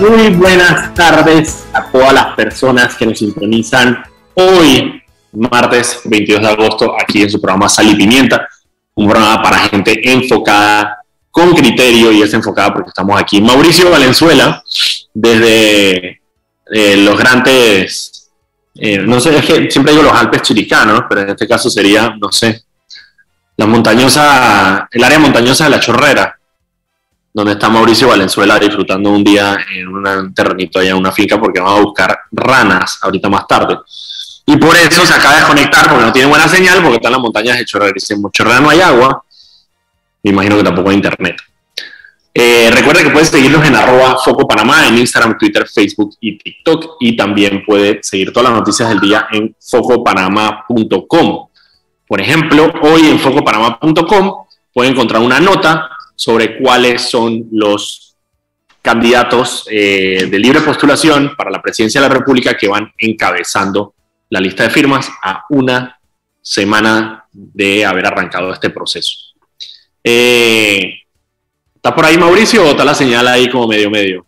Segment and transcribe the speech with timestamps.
[0.00, 4.02] Muy buenas tardes a todas las personas que nos sintonizan
[4.34, 5.00] hoy,
[5.32, 8.48] martes 22 de agosto, aquí en su programa Sal y Pimienta,
[8.96, 10.98] un programa para gente enfocada,
[11.30, 13.40] con criterio y es enfocada porque estamos aquí.
[13.40, 14.62] Mauricio Valenzuela,
[15.14, 16.20] desde
[16.72, 18.30] eh, los grandes,
[18.74, 22.14] eh, no sé, es que siempre digo los Alpes chiricanos, pero en este caso sería,
[22.20, 22.64] no sé,
[23.56, 26.38] la montañosa, el área montañosa de la Chorrera,
[27.34, 31.60] donde está Mauricio Valenzuela disfrutando un día en un terrenito allá en una finca porque
[31.60, 33.76] vamos a buscar ranas ahorita más tarde.
[34.46, 37.12] Y por eso se acaba de desconectar porque no tiene buena señal porque está en
[37.14, 37.92] las montañas de Chorrera.
[37.96, 39.24] Y en Chorrera no hay agua,
[40.22, 41.36] me imagino que tampoco hay internet.
[42.32, 46.98] Eh, recuerda que puedes seguirnos en arroba Foco Panamá en Instagram, Twitter, Facebook y TikTok.
[47.00, 51.48] Y también puede seguir todas las noticias del día en focopanama.com.
[52.06, 58.16] Por ejemplo, hoy en focopanama.com puede encontrar una nota sobre cuáles son los
[58.82, 63.94] candidatos eh, de libre postulación para la presidencia de la República que van encabezando
[64.28, 65.98] la lista de firmas a una
[66.42, 69.16] semana de haber arrancado este proceso.
[70.02, 70.98] Eh,
[71.74, 74.26] ¿Está por ahí Mauricio o está la señal ahí como medio medio?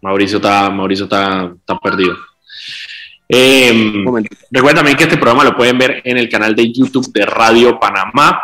[0.00, 2.16] Mauricio está, Mauricio está, está perdido.
[3.28, 4.04] Eh,
[4.50, 7.78] recuerda también que este programa lo pueden ver en el canal de YouTube de Radio
[7.78, 8.40] Panamá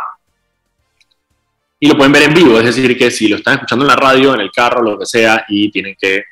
[1.85, 3.97] y lo pueden ver en vivo, es decir, que si lo están escuchando en la
[3.97, 6.23] radio, en el carro, lo que sea, y tienen que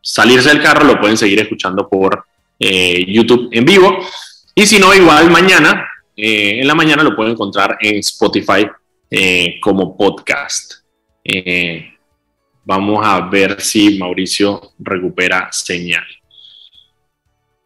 [0.00, 2.24] salirse del carro, lo pueden seguir escuchando por
[2.56, 3.98] eh, YouTube en vivo.
[4.54, 8.64] Y si no, igual mañana, eh, en la mañana lo pueden encontrar en Spotify
[9.10, 10.74] eh, como podcast.
[12.64, 16.06] vamos a ver si Mauricio recupera señal.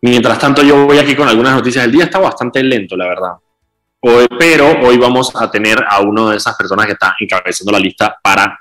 [0.05, 1.83] Mientras tanto, yo voy aquí con algunas noticias.
[1.83, 3.33] El día está bastante lento, la verdad.
[4.01, 7.79] Hoy, pero hoy vamos a tener a una de esas personas que está encabezando la
[7.79, 8.61] lista para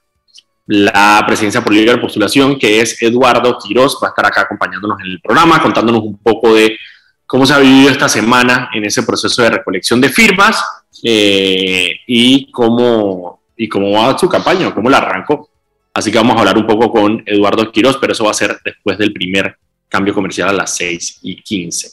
[0.68, 4.00] la presidencia por libre postulación, que es Eduardo Quiroz.
[4.02, 6.78] Va a estar acá acompañándonos en el programa, contándonos un poco de
[7.26, 10.64] cómo se ha vivido esta semana en ese proceso de recolección de firmas
[11.04, 15.50] eh, y, cómo, y cómo va su campaña, cómo la arrancó.
[15.94, 18.62] Así que vamos a hablar un poco con Eduardo Quiroz, pero eso va a ser
[18.64, 19.58] después del primer
[19.94, 21.92] cambio comercial a las 6 y 15.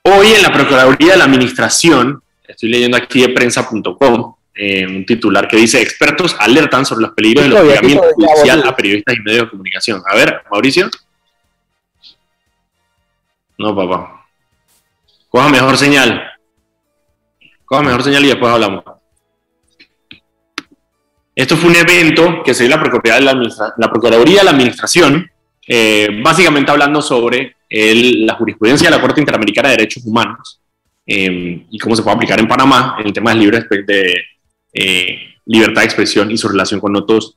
[0.00, 5.46] Hoy en la Procuraduría de la Administración, estoy leyendo aquí de prensa.com, eh, un titular
[5.46, 9.50] que dice, expertos alertan sobre los peligros del hostigamiento judicial a periodistas y medios de
[9.50, 10.02] comunicación.
[10.06, 10.88] A ver, Mauricio.
[13.58, 14.26] No, papá.
[15.28, 16.32] Coja mejor señal.
[17.66, 18.84] Coja mejor señal y después hablamos.
[21.34, 24.50] Esto fue un evento que se dio la Procuraduría de la, la, Procuraduría de la
[24.52, 25.30] Administración
[25.66, 30.60] eh, básicamente hablando sobre la jurisprudencia de la Corte Interamericana de Derechos Humanos
[31.06, 34.14] eh, y cómo se puede aplicar en Panamá en el tema de, de
[34.72, 37.36] eh, libertad de expresión y su relación con otros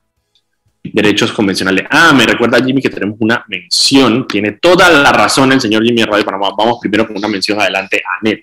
[0.84, 1.86] derechos convencionales.
[1.90, 6.02] Ah, me recuerda Jimmy que tenemos una mención, tiene toda la razón el señor Jimmy
[6.02, 6.50] de Radio Panamá.
[6.58, 8.42] Vamos primero con una mención adelante a Net.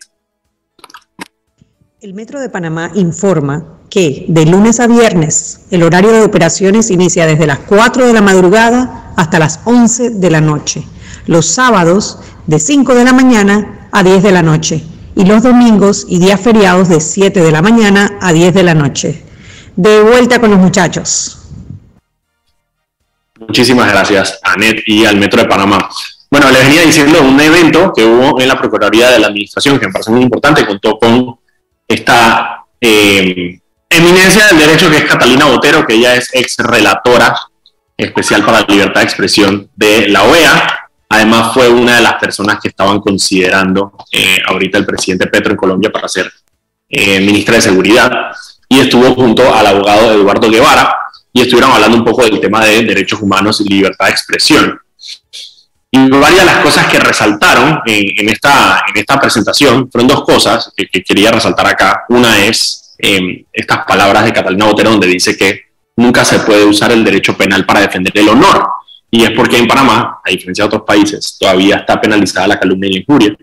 [2.00, 7.24] El Metro de Panamá informa que de lunes a viernes el horario de operaciones inicia
[7.24, 10.84] desde las 4 de la madrugada hasta las 11 de la noche,
[11.26, 14.84] los sábados de 5 de la mañana a 10 de la noche
[15.16, 18.74] y los domingos y días feriados de 7 de la mañana a 10 de la
[18.74, 19.22] noche.
[19.76, 21.38] De vuelta con los muchachos.
[23.38, 25.88] Muchísimas gracias, Anet y al Metro de Panamá.
[26.30, 29.86] Bueno, les venía diciendo un evento que hubo en la Procuraduría de la Administración, que
[29.86, 31.38] me parece muy importante, contó con
[31.86, 37.36] esta eh, eminencia del derecho que es Catalina Botero, que ella es ex relatora
[37.96, 40.88] especial para la libertad de expresión de la OEA.
[41.08, 45.56] Además fue una de las personas que estaban considerando eh, ahorita el presidente Petro en
[45.56, 46.32] Colombia para ser
[46.88, 48.10] eh, ministra de Seguridad
[48.68, 50.96] y estuvo junto al abogado Eduardo Guevara
[51.32, 54.80] y estuvieron hablando un poco del tema de derechos humanos y libertad de expresión.
[55.90, 60.72] Y varias de las cosas que resaltaron en, esta, en esta presentación fueron dos cosas
[60.76, 62.04] que, quería resaltar acá.
[62.08, 65.63] Una es em, estas palabras de Catalina Botero donde dice que
[65.96, 68.66] nunca se puede usar el derecho penal para defender el honor.
[69.10, 72.90] Y es porque en Panamá, a diferencia de otros países, todavía está penalizada la calumnia
[72.90, 73.36] y la injuria.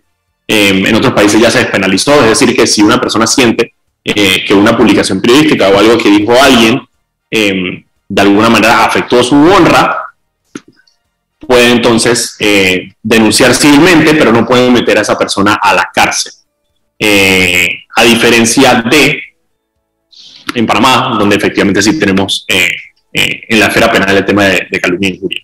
[0.47, 4.43] Em, en otros países ya se despenalizó, es decir, que si una persona siente eh,
[4.45, 6.81] que una publicación periodística o algo que dijo alguien
[7.29, 9.97] em, de alguna manera afectó su honra,
[11.39, 16.33] puede entonces eh, denunciar civilmente, pero no pueden meter a esa persona a la cárcel.
[16.99, 19.21] Eh, a diferencia de
[20.53, 22.69] en Panamá, donde efectivamente sí tenemos eh,
[23.13, 25.41] en la esfera penal el tema de, calumnia y injuria.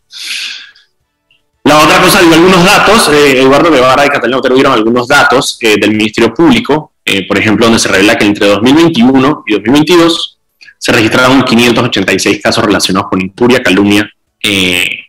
[1.64, 6.34] La otra cosa, algunos datos, Eduardo Guevara y Catalina Otero dieron algunos datos del Ministerio
[6.34, 10.40] Público eh, por ejemplo, donde se revela que entre 2021 y 2022
[10.78, 14.12] se registraron 586 casos relacionados con injuria, calumnia
[14.44, 15.06] eh,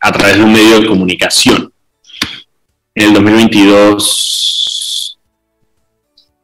[0.00, 1.72] a través de un medio de comunicación.
[2.94, 4.59] En el 2022,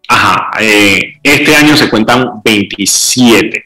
[0.08, 3.64] ajá, eh, este año se cuentan 27.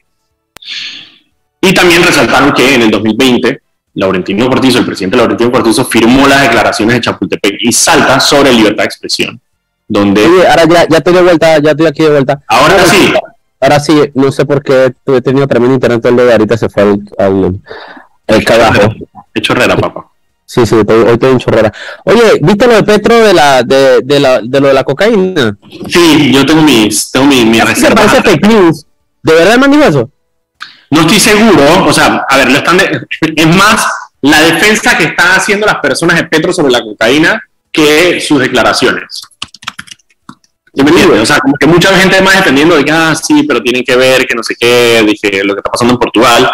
[1.61, 3.61] Y también resaltaron que en el 2020,
[3.95, 8.83] Laurentino Cortizo, el presidente Laurentino Cortizo, firmó las declaraciones de Chapultepec y Salta sobre libertad
[8.83, 9.39] de expresión.
[9.87, 12.41] Donde Oye, ahora ya, ya estoy de vuelta, ya estoy aquí de vuelta.
[12.47, 13.13] ahora sí,
[13.59, 16.81] Ahora sí, no sé por qué he tenido tremendo internet el de ahorita se fue
[16.81, 17.59] al, al,
[18.27, 18.93] al cagajo.
[19.35, 20.07] de chorrera, papá.
[20.53, 21.71] Sí, sí, estoy- hoy estoy en chorrera.
[22.03, 25.55] Oye, ¿viste lo de Petro de la de, de la de lo de la cocaína?
[25.87, 27.95] Sí, yo tengo mis, tengo mi, mi ¿Se reserva.
[28.03, 28.85] parece fake news?
[29.23, 30.09] ¿De verdad man dijo eso?
[30.89, 32.99] No estoy seguro, o sea, a ver, lo están de-
[33.33, 33.85] es más
[34.19, 39.21] la defensa que están haciendo las personas de Petro sobre la cocaína que sus declaraciones.
[40.73, 41.21] ¿Sí me entiendes?
[41.21, 43.95] O sea, como que mucha gente más defendiendo de que, ah, sí, pero tienen que
[43.95, 46.51] ver que no sé qué, dije, lo que está pasando en Portugal.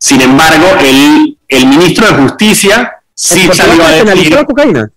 [0.00, 4.32] Sin embargo, el, el ministro de Justicia sí ¿En Portugal salió a decir...
[4.34, 4.90] la cocaína?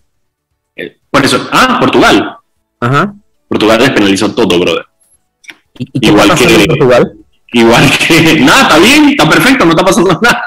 [0.76, 2.38] eh, Por eso, ah, Portugal.
[2.80, 3.14] Ajá.
[3.48, 4.86] Portugal despenalizó todo, brother.
[5.80, 7.14] ¿Y, y qué Igual pasando que- en Portugal?
[7.54, 10.44] Igual que, nada, está bien, está perfecto, no está pasando nada.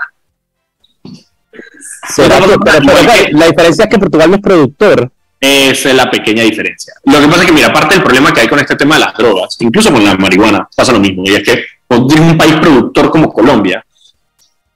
[2.15, 4.43] ¿Será Pero- que- pero- pero, igual ok, que- la diferencia es que Portugal no es
[4.43, 5.11] productor.
[5.41, 6.95] Esa es la pequeña diferencia.
[7.05, 9.01] Lo que pasa es que, mira, aparte del problema que hay con este tema de
[9.01, 11.25] las drogas, incluso con la marihuana, pasa lo mismo.
[11.27, 13.85] Y es que cuando un país productor como Colombia,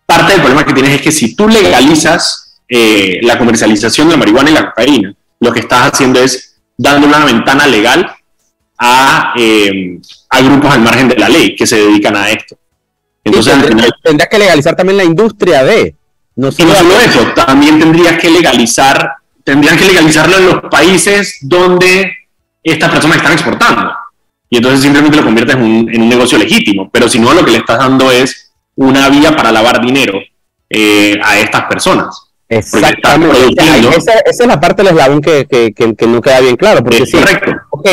[0.04, 4.18] parte del problema que tienes es que si tú legalizas eh, la comercialización de la
[4.18, 8.10] marihuana y la cocaína, lo que estás haciendo es dando una ventana legal
[8.78, 9.98] a, eh,
[10.30, 12.56] a grupos al margen de la ley que se dedican a esto.
[13.24, 15.94] Entonces, Y al tendría, final, tendría que legalizar también la industria de.
[16.36, 21.38] No y no solo eso, también tendrías que legalizar, tendrían que legalizarlo en los países
[21.40, 22.12] donde
[22.62, 23.92] estas personas están exportando.
[24.50, 26.90] Y entonces simplemente lo conviertes en un, en un negocio legítimo.
[26.92, 30.20] Pero si no, lo que le estás dando es una vía para lavar dinero
[30.68, 32.25] eh, a estas personas.
[32.48, 33.37] Exactamente.
[33.96, 36.82] Esa, esa es la parte del eslabón que, que, que- que no queda bien claro.
[36.82, 37.52] Porque Es sí, correcto.
[37.70, 37.88] ok,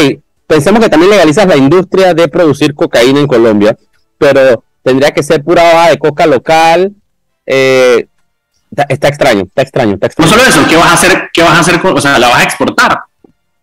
[0.48, 3.76] pensemos que también legalizas la industria de producir cocaína en Colombia,
[4.18, 6.92] pero tendría que ser pura hoja de coca local.
[7.46, 8.06] eh,
[8.72, 10.30] está, está extraño, está extraño, está No extraño.
[10.32, 11.30] solo eso, ¿qué vas a hacer?
[11.34, 11.80] ¿Qué vas a hacer?
[11.82, 13.00] con- o sea, la vas a exportar.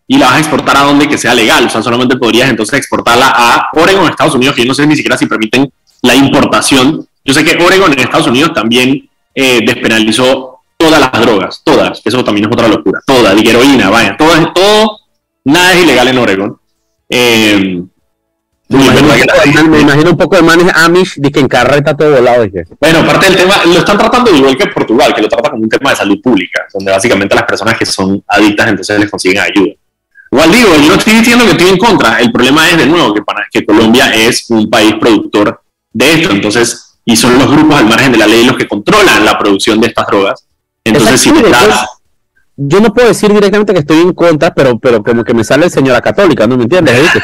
[0.07, 1.65] Y la vas a exportar a donde que sea legal.
[1.65, 4.95] O sea, solamente podrías entonces exportarla a Oregon, Estados Unidos, que yo no sé ni
[4.97, 5.71] siquiera si permiten
[6.01, 7.07] la importación.
[7.23, 10.50] Yo sé que Oregon en Estados Unidos también eh, despenalizó
[10.81, 12.01] todas las drogas, todas.
[12.03, 12.99] Eso también es otra locura.
[13.05, 14.97] Todas, y heroína, vaya, todo, es- todo,
[15.45, 16.57] nada es ilegal en Oregon.
[17.09, 17.81] Eh,
[18.69, 21.29] Me imagino, un poco de gente- man- me imagino un poco de manes Amish de
[21.31, 22.43] que en carreta todo volado.
[22.43, 22.63] dije.
[22.79, 25.69] bueno, parte del tema, lo están tratando igual que Portugal, que lo trata como un
[25.69, 29.73] tema de salud pública, donde básicamente las personas que son adictas entonces les consiguen ayuda.
[30.31, 33.13] Igual digo, yo no estoy diciendo que estoy en contra, el problema es de nuevo
[33.13, 35.61] que, para, que Colombia es un país productor
[35.91, 39.25] de esto, entonces, y son los grupos al margen de la ley los que controlan
[39.25, 40.47] la producción de estas drogas.
[40.83, 41.85] Entonces, si te das,
[42.55, 45.65] yo no puedo decir directamente que estoy en contra, pero, pero como que me sale
[45.65, 46.95] el señora católica, ¿no me entiendes?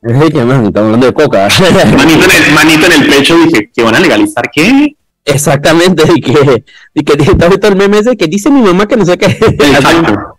[0.00, 1.48] Estamos hablando de coca.
[1.96, 4.94] manito, en el, manito en el pecho, dije, ¿que van a legalizar qué?
[5.24, 6.64] Exactamente, y que,
[6.94, 9.26] y que está visto el meme ese que dice mi mamá que no sé qué.
[9.26, 10.38] Exacto.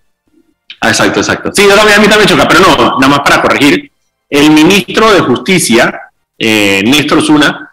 [0.81, 1.51] Exacto, exacto.
[1.53, 3.91] Sí, yo también a mí también me choca, pero no, nada más para corregir.
[4.29, 6.01] El ministro de Justicia,
[6.38, 7.68] eh, Néstor Zuna,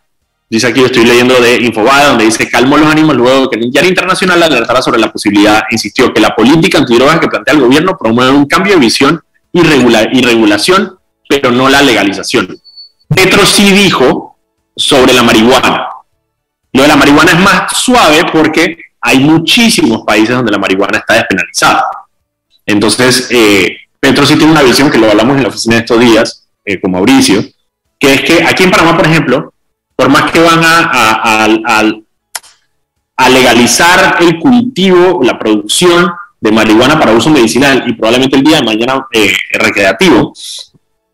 [0.48, 3.70] dice aquí, estoy leyendo de Infobae, donde dice, calmó los ánimos luego de que el
[3.70, 7.96] diario internacional alertara sobre la posibilidad, insistió, que la política antidrogas que plantea el gobierno
[7.98, 9.20] promueve un cambio de visión
[9.52, 10.98] y, regula- y regulación,
[11.28, 12.56] pero no la legalización.
[13.08, 14.36] Petro sí dijo
[14.76, 15.88] sobre la marihuana.
[16.72, 21.14] Lo de la marihuana es más suave porque hay muchísimos países donde la marihuana está
[21.14, 21.84] despenalizada.
[22.66, 26.48] Entonces, eh, Petro sí tiene una visión que lo hablamos en la oficina estos días
[26.64, 27.42] eh, con Mauricio,
[27.98, 29.54] que es que aquí en Panamá, por ejemplo,
[29.96, 31.92] por más que van a, a- a- a-
[33.18, 38.58] a legalizar el cultivo, la producción de marihuana para uso medicinal y probablemente el día
[38.58, 40.34] de mañana eh, recreativo,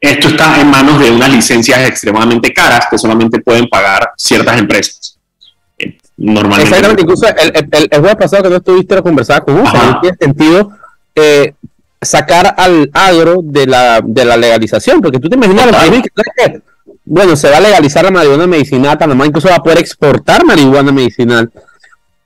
[0.01, 5.17] esto está en manos de unas licencias extremadamente caras que solamente pueden pagar ciertas empresas.
[5.79, 6.65] Eh, Normalmente.
[6.65, 9.87] Exactamente, incluso el, el, el, el jueves pasado que no estuviste lo conversaba con Ufa,
[9.87, 10.73] no tiene sentido
[11.15, 11.55] eh,
[12.01, 16.03] sacar al agro de la, de la legalización, porque tú te imaginas países
[16.37, 16.63] que.
[17.05, 20.93] Bueno, se va a legalizar la marihuana medicinal, Panamá incluso va a poder exportar marihuana
[20.93, 21.51] medicinal.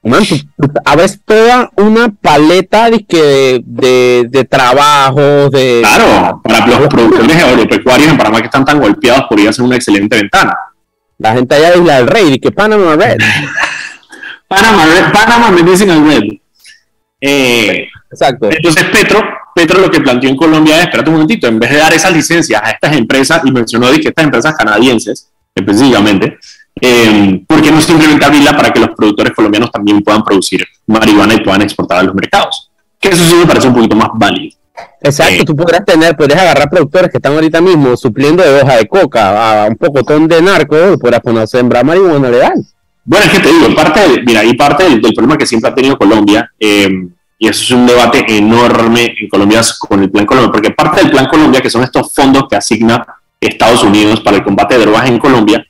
[0.02, 5.80] Man, tú, tú abres toda una paleta de, de, de trabajos, de...
[5.82, 10.16] Claro, para los productores agropecuarios en Panamá que están tan golpeados podría ser una excelente
[10.16, 10.56] ventana.
[11.18, 13.18] La gente allá de Isla del Rey, que Panama Red.
[14.46, 16.22] Panama, Panama Medicinal Red.
[17.20, 18.48] Eh, Exacto.
[18.50, 19.20] entonces Petro
[19.56, 22.12] Petro lo que planteó en Colombia es, espérate un momentito, en vez de dar esas
[22.12, 26.36] licencias a estas empresas, y mencionó que estas empresas canadienses, específicamente,
[26.78, 31.32] eh, ¿por qué no simplemente abrirla para que los productores colombianos también puedan producir marihuana
[31.32, 32.70] y puedan exportar a los mercados?
[33.00, 34.54] Que eso sí me parece un poquito más válido.
[35.00, 38.86] Exacto, tú podrías tener, podrías agarrar productores que están ahorita mismo supliendo de hoja de
[38.86, 42.62] coca a un pocotón de narco y podrías poner a sembrar marihuana legal.
[43.06, 45.96] Bueno, es que te digo, parte mira, y parte del, problema que siempre ha tenido
[45.96, 46.90] Colombia, eh,
[47.38, 51.10] y eso es un debate enorme en Colombia con el Plan Colombia, porque parte del
[51.10, 53.04] Plan Colombia, que son estos fondos que asigna
[53.40, 55.64] Estados Unidos para el combate de drogas en Colombia,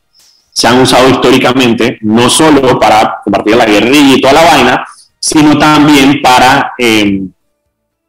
[0.52, 4.87] se han usado históricamente no solo para combatir la guerrilla y toda la vaina,
[5.18, 7.20] sino también para, eh,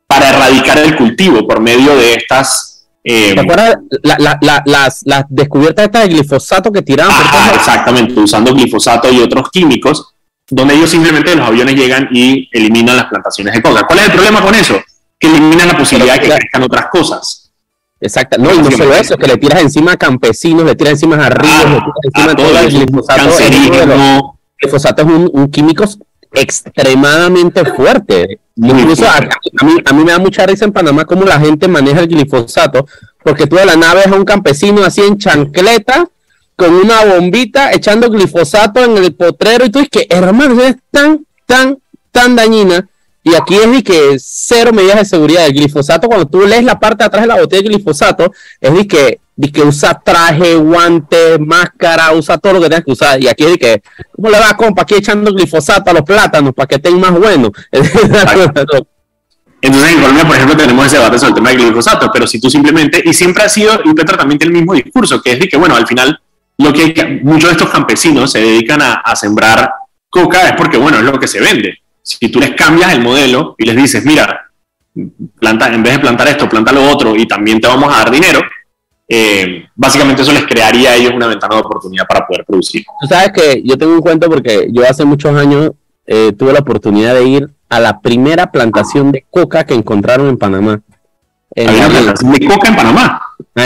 [0.05, 2.67] para erradicar el cultivo por medio de estas
[3.09, 7.15] eh, ¿Te acuerdas las, las, descubiertas estas de glifosato que tiraban?
[7.55, 10.13] exactamente, usando glifosato y otros químicos,
[10.49, 13.85] donde ellos simplemente los aviones llegan y eliminan las plantaciones de coca.
[13.85, 14.81] ¿Cuál es el problema con eso?
[15.19, 17.51] Que eliminan la posibilidad de que crezcan otras cosas.
[17.99, 21.15] Exacto, no, y no solo eso, que le tiras encima a campesinos, le tiras encima
[21.25, 23.39] a ríos, le tiras encima a todo el glifosato.
[23.39, 24.21] El
[24.61, 25.83] glifosato es un, un químico
[26.33, 28.39] extremadamente fuerte.
[28.55, 29.19] Incluso a,
[29.65, 32.87] mí, a mí me da mucha risa en Panamá cómo la gente maneja el glifosato,
[33.23, 36.07] porque tú de la nave es a un campesino así en chancleta,
[36.57, 41.25] con una bombita, echando glifosato en el potrero, y tú dices que, hermano, es tan,
[41.45, 41.77] tan,
[42.11, 42.89] tan dañina.
[43.23, 45.45] Y aquí es que cero medidas de seguridad.
[45.45, 48.73] El glifosato, cuando tú lees la parte de atrás de la botella de glifosato, es
[48.73, 53.21] de que de que usa traje, guante, máscara, usa todo lo que tengas que usar.
[53.21, 54.81] Y aquí es que, ¿cómo le va, compa?
[54.81, 57.51] Aquí echando glifosato a los plátanos para que estén más buenos.
[59.61, 62.39] Entonces, en Colombia, por ejemplo, tenemos ese debate sobre el tema del glifosato, pero si
[62.39, 63.77] tú simplemente, y siempre ha sido,
[64.17, 66.19] también el mismo discurso, que es de que, bueno, al final,
[66.57, 69.71] lo que muchos de estos campesinos se dedican a, a sembrar
[70.09, 71.77] coca es porque, bueno, es lo que se vende.
[72.01, 74.49] Si tú les cambias el modelo y les dices, mira,
[75.39, 78.11] planta, en vez de plantar esto, planta lo otro y también te vamos a dar
[78.11, 78.39] dinero,
[79.07, 82.83] eh, básicamente eso les crearía a ellos una ventana de oportunidad para poder producir.
[83.01, 85.71] Tú sabes que yo tengo un cuento porque yo hace muchos años
[86.05, 90.37] eh, tuve la oportunidad de ir a la primera plantación de coca que encontraron en
[90.37, 90.81] Panamá.
[91.53, 93.21] plantación de coca en Panamá?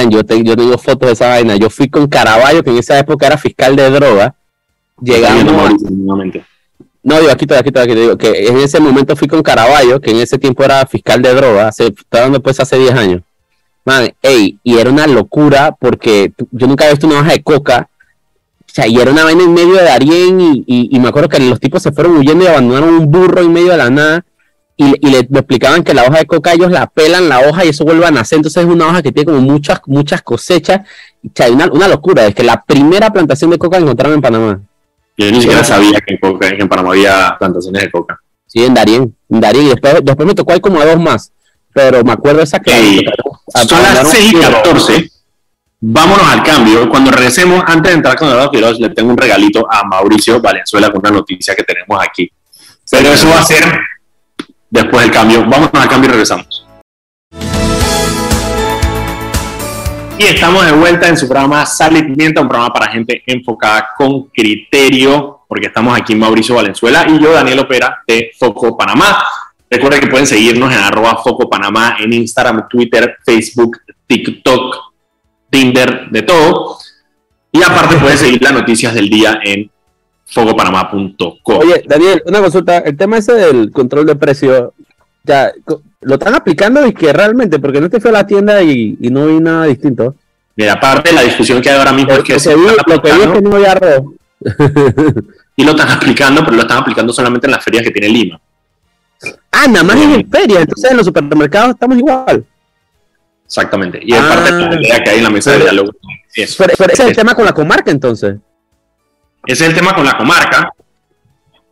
[0.09, 1.55] Yo, yo tengo fotos de esa vaina.
[1.57, 4.35] Yo fui con Caraballo, que en esa época era fiscal de droga.
[5.01, 5.73] Llegamos.
[7.03, 10.11] No, digo, aquí todavía, aquí todavía, digo que en ese momento fui con Caraballo, que
[10.11, 13.21] en ese tiempo era fiscal de droga, hace, estaba dando pues hace 10 años.
[13.83, 17.89] Man, ey, y era una locura porque yo nunca había visto una hoja de coca.
[18.59, 21.39] O sea, y era una vaina en medio de Darien y, y, me acuerdo que
[21.39, 24.25] los tipos se fueron huyendo y abandonaron un burro en medio de la nada.
[24.83, 27.69] Y, y le, explicaban que la hoja de coca ellos la pelan la hoja y
[27.69, 28.37] eso vuelve a nacer.
[28.37, 30.81] Entonces es una hoja que tiene como muchas, muchas cosechas.
[31.23, 32.25] O sea, una, una locura.
[32.25, 34.61] Es que la primera plantación de coca encontraron en Panamá.
[35.17, 38.19] Yo ni siquiera sabía que en, Panamá había plantaciones de coca.
[38.47, 39.15] Sí, en Darien.
[39.29, 39.65] En Darien.
[39.65, 41.31] Y después, después me tocó hay como a dos más
[41.73, 43.03] pero me acuerdo esa que...
[43.67, 45.11] son las 6 y 14.
[45.79, 46.89] Vámonos al cambio.
[46.89, 50.91] Cuando regresemos, antes de entrar con Eduardo Quiroz, le tengo un regalito a Mauricio Valenzuela
[50.91, 52.31] con una noticia que tenemos aquí.
[52.89, 53.63] Pero eso va a ser
[54.71, 55.41] después del cambio.
[55.41, 56.65] Vámonos al cambio y regresamos.
[60.17, 63.89] Y estamos de vuelta en su programa Sal y Pimienta, un programa para gente enfocada
[63.97, 69.23] con criterio, porque estamos aquí Mauricio Valenzuela y yo, Daniel Opera, de Foco Panamá.
[69.69, 74.75] Recuerden que pueden seguirnos en arroba Foco Panamá en Instagram, Twitter, Facebook, TikTok,
[75.49, 76.77] Tinder, de todo.
[77.51, 79.71] Y aparte pueden seguir las noticias del día en
[80.31, 81.57] focopanamá.com.
[81.59, 82.79] Oye, Daniel, una consulta.
[82.79, 84.73] El tema ese del control de precio,
[85.23, 85.51] ya,
[86.01, 87.59] ¿lo están aplicando y que realmente?
[87.59, 90.15] Porque no te fui a la tienda y, no vi nada distinto.
[90.55, 92.39] Mira, aparte la discusión que hay ahora mismo es que...
[92.39, 94.03] Se lo que vi es que no hay arroz.
[95.55, 98.41] y lo están aplicando, pero lo están aplicando solamente en las ferias que tiene Lima.
[99.51, 102.43] Ah, nada más en feria, entonces en los supermercados estamos igual.
[103.45, 103.99] Exactamente.
[104.01, 104.81] Y es parte de la ah.
[104.81, 105.91] idea que hay en la mesa de diálogo.
[106.33, 108.37] ese es el tema con la comarca entonces.
[109.45, 110.73] Ese es el tema con la comarca.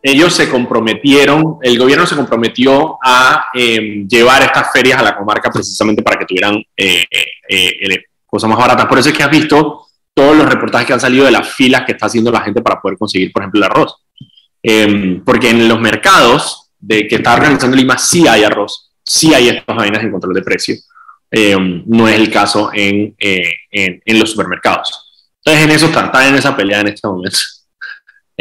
[0.02, 5.52] Ellos se comprometieron, el gobierno se comprometió a em, llevar estas ferias a la comarca
[5.52, 8.86] precisamente para que tuvieran eh, eh, eh, cosas más baratas.
[8.86, 11.84] Por eso es que has visto todos los reportajes que han salido de las filas
[11.86, 13.96] que está haciendo la gente para poder conseguir, por ejemplo, el arroz.
[14.62, 19.50] Em, porque en los mercados de que está organizando Lima, sí hay arroz, sí hay
[19.50, 20.76] estas vainas en control de precio.
[21.32, 25.28] Eh, no es el caso en, eh, en, en, los supermercados.
[25.38, 27.38] Entonces, en eso están, en esa pelea en este momento.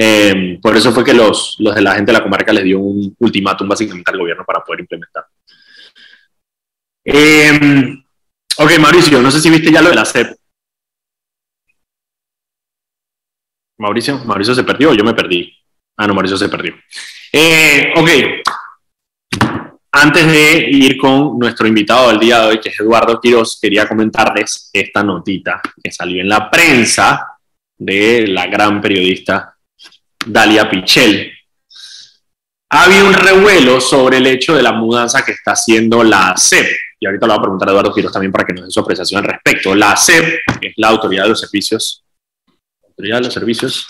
[0.00, 2.78] Eh, por eso fue que los, los de la gente de la comarca les dio
[2.78, 5.24] un ultimátum básicamente al gobierno para poder implementar.
[8.58, 10.36] ok, Mauricio, no sé si viste ya lo de la CEP.
[13.78, 15.52] Mauricio, Mauricio se perdió o yo me perdí.
[15.96, 16.74] Ah, no, Mauricio se perdió.
[17.32, 18.08] Eh, ok.
[19.90, 23.88] antes de ir con nuestro invitado del día de hoy, que es Eduardo Quiroz, quería
[23.88, 27.36] comentarles esta notita que salió en la prensa
[27.76, 29.57] de la gran periodista
[30.26, 31.32] Dalia Pichel.
[32.70, 36.66] Ha un revuelo sobre el hecho de la mudanza que está haciendo la CEP.
[37.00, 38.80] Y ahorita lo va a preguntar a Eduardo Quiroz también para que nos dé su
[38.80, 39.74] apreciación al respecto.
[39.74, 42.04] La CEP es la Autoridad de los Servicios,
[42.84, 43.88] Autoridad de los Servicios,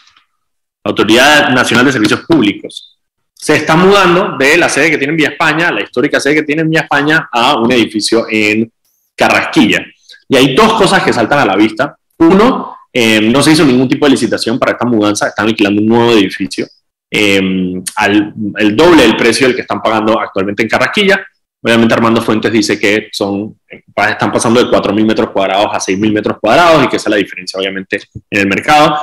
[0.85, 2.99] Autoridad Nacional de Servicios Públicos
[3.39, 6.43] se está mudando de la sede que tiene en Vía España, la histórica sede que
[6.43, 8.71] tiene en Vía España, a un edificio en
[9.15, 9.87] Carrasquilla.
[10.29, 11.97] Y hay dos cosas que saltan a la vista.
[12.19, 15.89] Uno, eh, no se hizo ningún tipo de licitación para esta mudanza, están alquilando un
[15.89, 16.67] nuevo edificio
[17.11, 17.41] eh,
[17.97, 21.25] al el doble del precio del que están pagando actualmente en Carrasquilla.
[21.61, 26.39] Obviamente Armando Fuentes dice que son, están pasando de 4.000 metros cuadrados a 6.000 metros
[26.41, 28.97] cuadrados y que esa es la diferencia obviamente en el mercado.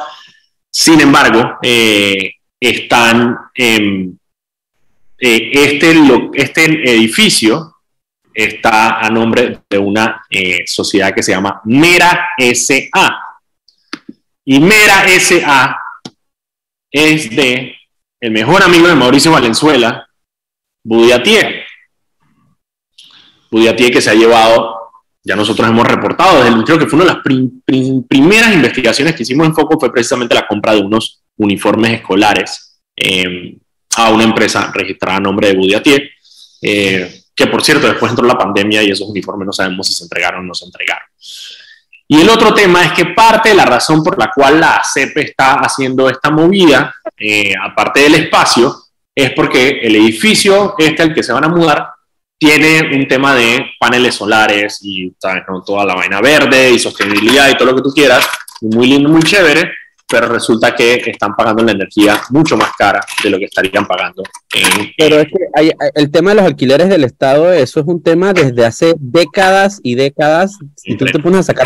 [0.69, 4.09] Sin embargo, eh, están eh,
[5.17, 5.95] este,
[6.33, 7.75] este edificio
[8.33, 13.24] está a nombre de una eh, sociedad que se llama Mera SA.
[14.45, 15.77] Y Mera SA
[16.91, 17.75] es de
[18.19, 20.07] el mejor amigo de Mauricio Valenzuela,
[20.83, 21.65] Budiatier.
[23.51, 24.91] Budiatier que se ha llevado,
[25.23, 29.47] ya nosotros hemos reportado, desde creo que fue una de las primeras investigaciones que hicimos
[29.47, 32.79] en Foco fue precisamente la compra de unos uniformes escolares.
[32.95, 33.57] Eh,
[33.95, 36.09] a una empresa registrada a nombre de Budiatier,
[36.61, 40.03] eh, que por cierto después entró la pandemia y esos uniformes no sabemos si se
[40.03, 41.07] entregaron o no se entregaron.
[42.07, 45.17] Y el otro tema es que parte de la razón por la cual la CEP
[45.17, 48.75] está haciendo esta movida, eh, aparte del espacio,
[49.15, 51.89] es porque el edificio este al que se van a mudar
[52.37, 55.11] tiene un tema de paneles solares y
[55.65, 58.27] toda la vaina verde y sostenibilidad y todo lo que tú quieras,
[58.61, 59.71] muy lindo, muy chévere,
[60.07, 64.23] pero resulta que están pagando la energía mucho más cara de lo que estarían pagando.
[64.97, 68.33] pero es que hay, el tema de los alquileres del Estado, eso es un tema
[68.33, 70.59] desde hace décadas y décadas.
[70.75, 71.65] Si tú te pones a sacar,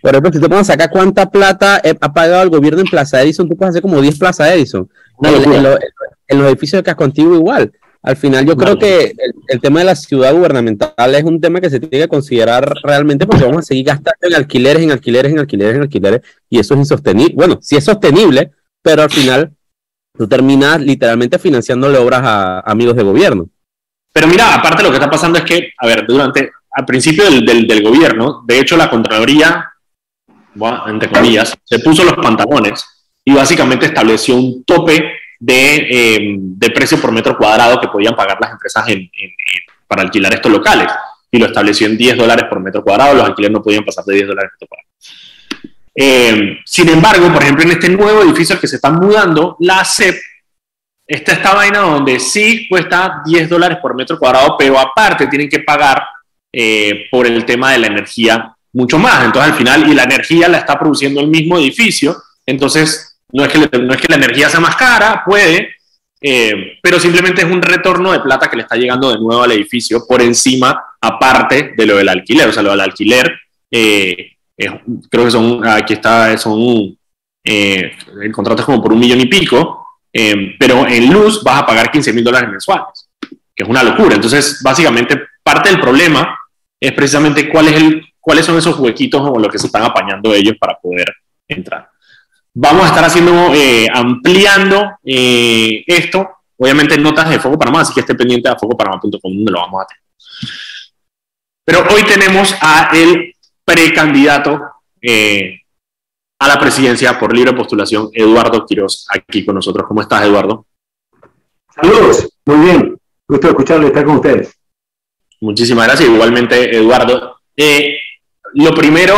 [0.00, 3.22] por ejemplo, si te pones a sacar cuánta plata ha pagado el gobierno en Plaza
[3.22, 4.88] Edison, tú puedes hacer como 10 Plaza Edison.
[5.22, 7.72] En, los edificios de casco antiguo igual.
[8.02, 9.12] Al final yo creo que
[9.48, 13.26] el, tema de la ciudad gubernamental es un tema que se tiene que considerar realmente
[13.26, 16.74] porque vamos a seguir gastando en alquileres, en alquileres, en alquileres, en alquileres, y eso
[16.74, 17.34] es insostenible.
[17.34, 19.52] Bueno, sí es sostenible, pero al final
[20.16, 23.48] tú terminas literalmente financiándole obras a, amigos de gobierno.
[24.12, 27.44] Pero mira, aparte lo que está pasando es que, a ver, durante, al principio del,
[27.44, 29.66] del, gobierno, de hecho la Contraloría,
[30.86, 32.82] entre comillas, se puso los pantalones
[33.24, 35.12] y básicamente estableció un tope
[35.46, 38.84] eh, de, precio por metro cuadrado que podían pagar las empresas
[39.86, 40.92] para alquilar estos locales.
[41.30, 44.14] Y lo estableció en 10 dólares por metro cuadrado, los alquileres no podían pasar de
[44.14, 44.90] 10 dólares por metro cuadrado.
[45.94, 49.84] Eh, sin embargo, por ejemplo, en este nuevo edificio al que se están mudando, la
[49.84, 50.16] CEP
[51.06, 55.60] está esta vaina donde sí cuesta 10 dólares por metro cuadrado, pero aparte tienen que
[55.60, 56.02] pagar
[56.52, 59.24] eh, por el tema de la energía mucho más.
[59.24, 63.52] Entonces, al final, y la energía la está produciendo el mismo edificio, entonces no es,
[63.52, 65.74] que la energía sea más cara, puede,
[66.20, 69.52] eh, pero simplemente es un retorno de plata que le está llegando de nuevo al
[69.52, 72.48] edificio por encima, aparte de lo del alquiler.
[72.48, 73.32] O sea, lo del alquiler,
[73.70, 76.96] eh, creo que son, aquí está, son,
[77.44, 79.86] eh, el contrato es como por un millón y pico,
[80.58, 83.08] pero en luz vas a pagar 15 mil dólares mensuales,
[83.54, 84.16] que es una locura.
[84.16, 86.36] Entonces, básicamente, parte del problema
[86.78, 91.06] es precisamente cuáles son esos huequitos o lo que se están apañando ellos para poder
[91.46, 91.89] entrar.
[92.62, 97.94] Vamos a estar haciendo, eh, ampliando eh, esto, obviamente en notas de Foco Panamá, así
[97.94, 100.02] que esté pendiente a focopanamá.com donde lo vamos a tener.
[101.64, 104.60] Pero hoy tenemos a el precandidato
[105.00, 105.60] eh,
[106.38, 109.86] a la presidencia por libre postulación, Eduardo Quiroz, aquí con nosotros.
[109.88, 110.66] ¿Cómo estás, Eduardo?
[111.74, 112.98] Saludos, muy bien.
[113.26, 114.54] Gusto escucharle, estar con ustedes.
[115.40, 116.10] Muchísimas gracias.
[116.10, 117.38] Igualmente, Eduardo.
[118.52, 119.14] lo primero,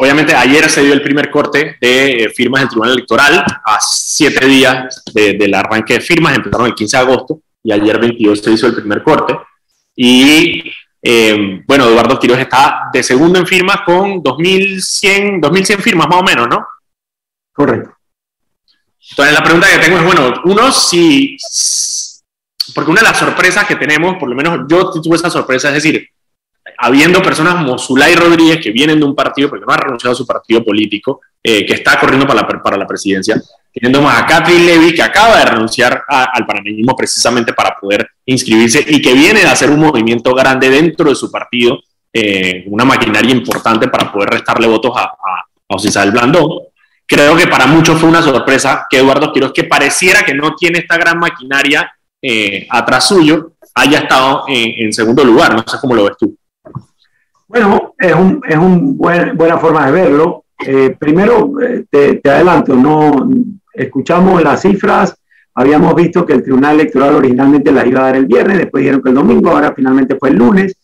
[0.00, 4.46] Obviamente ayer se dio el primer corte de eh, firmas del Tribunal Electoral, a siete
[4.46, 8.66] días del arranque de firmas, empezaron el 15 de agosto y ayer 22 se hizo
[8.68, 9.38] el primer corte.
[9.94, 16.18] Y eh, bueno, Eduardo Quiroz está de segundo en firmas con 2.100, 2100 firmas más
[16.18, 16.66] o menos, ¿no?
[17.52, 17.94] Correcto.
[19.10, 21.36] Entonces la pregunta que tengo es, bueno, uno si,
[22.74, 25.74] porque una de las sorpresas que tenemos, por lo menos yo tuve esa sorpresa, es
[25.74, 26.08] decir,
[26.80, 30.16] habiendo personas como Zulay Rodríguez que vienen de un partido, porque no ha renunciado a
[30.16, 33.40] su partido político, eh, que está corriendo para la, para la presidencia,
[33.72, 38.84] teniendo más a Catherine Levy, que acaba de renunciar al panameñismo precisamente para poder inscribirse
[38.86, 41.78] y que viene de hacer un movimiento grande dentro de su partido,
[42.12, 46.62] eh, una maquinaria importante para poder restarle votos a, a, a Blandón.
[47.06, 50.78] Creo que para muchos fue una sorpresa que Eduardo Quiroz, que pareciera que no tiene
[50.78, 55.54] esta gran maquinaria eh, atrás suyo, haya estado en, segundo lugar.
[55.54, 56.36] No sé cómo lo ves tú.
[57.50, 60.44] Bueno, es una es un buena forma de verlo.
[60.64, 63.28] Eh, primero, eh, te, adelanto, no
[63.74, 65.16] escuchamos las cifras,
[65.52, 69.02] habíamos visto que el Tribunal Electoral originalmente las iba a dar el viernes, después dijeron
[69.02, 70.76] que el domingo, ahora finalmente fue el lunes.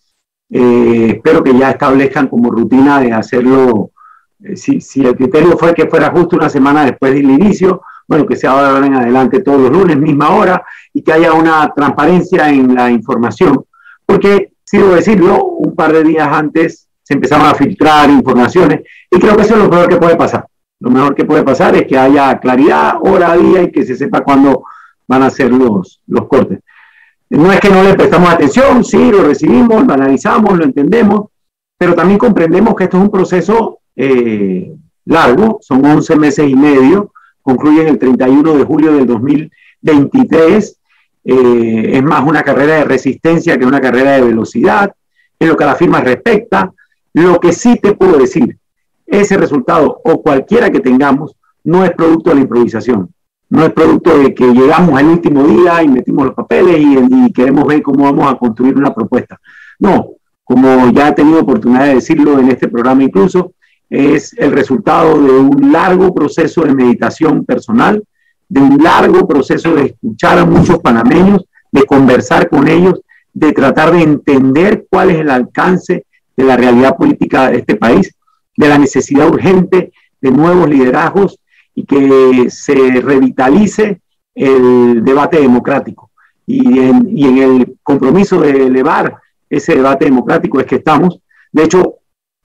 [0.51, 3.93] Eh, espero que ya establezcan como rutina de hacerlo,
[4.57, 8.35] si, si, el criterio fue que fuera justo una semana después del inicio, bueno, que
[8.35, 12.75] sea ahora en adelante todos los lunes, misma hora, y que haya una transparencia en
[12.75, 13.65] la información,
[14.05, 19.19] porque, si debo decirlo, un par de días antes se empezaron a filtrar informaciones, y
[19.19, 20.47] creo que eso es lo peor que puede pasar.
[20.81, 23.97] Lo mejor que puede pasar es que haya claridad hora a día y que se
[23.97, 24.65] sepa cuándo
[25.07, 26.61] van a ser los, los cortes.
[27.31, 31.31] No es que no le prestamos atención, sí, lo recibimos, lo analizamos, lo entendemos,
[31.79, 34.75] pero también comprendemos que esto es un proceso eh,
[35.05, 40.81] largo, son 11 meses y medio, concluyen el 31 de julio del 2023.
[41.29, 44.93] Eh, es más una carrera de resistencia que una carrera de velocidad,
[45.39, 46.73] en lo que a la firma respecta.
[47.13, 48.57] Lo que sí te puedo decir,
[49.07, 51.35] ese resultado o cualquiera que tengamos
[51.65, 53.13] no es producto de la improvisación,
[53.49, 57.33] no es producto de que llegamos al último día y metimos los papeles y, y
[57.33, 59.41] queremos ver cómo vamos a construir una propuesta.
[59.79, 60.11] No,
[60.45, 63.53] como ya he tenido oportunidad de decirlo en este programa incluso,
[63.91, 68.03] es el resultado de un largo proceso de meditación personal,
[68.49, 73.01] de un largo proceso de escuchar a muchos panameños, de conversar con ellos,
[73.33, 76.07] de tratar de entender cuál es el alcance
[76.37, 78.15] de la realidad política de este país,
[78.57, 81.39] de la necesidad urgente de nuevos liderazgos
[81.75, 84.01] y que se revitalice
[84.35, 86.11] el debate democrático.
[86.47, 89.17] Y en, el compromiso de elevar
[89.51, 91.21] ese debate democrático es que estamos.
[91.53, 91.97] De hecho,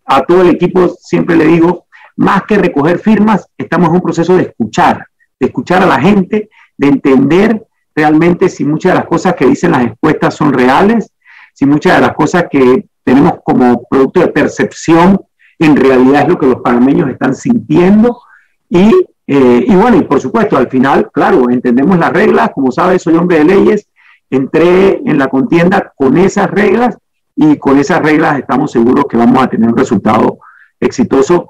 [0.05, 1.85] a todo el equipo siempre le digo,
[2.17, 5.07] más que recoger firmas, estamos en un proceso de escuchar,
[5.41, 9.71] de escuchar a la gente, de entender realmente si muchas de las cosas que dicen
[9.71, 11.11] las encuestas son reales,
[11.53, 15.19] si muchas de las cosas que tenemos como producto de percepción
[15.57, 18.21] en realidad es lo que los panameños están sintiendo.
[18.69, 18.91] Y,
[19.27, 23.15] eh, y bueno, y por supuesto, al final, claro, entendemos las reglas, como sabes, soy
[23.15, 23.87] hombre de leyes,
[24.29, 26.97] entré en la contienda con esas reglas
[27.35, 30.37] y con esas reglas estamos seguros que vamos a tener un resultado
[30.79, 31.49] exitoso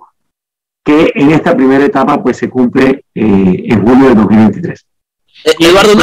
[0.84, 4.86] que en esta primera etapa pues se cumple eh, en julio de 2023.
[5.44, 5.94] Eh, Eduardo,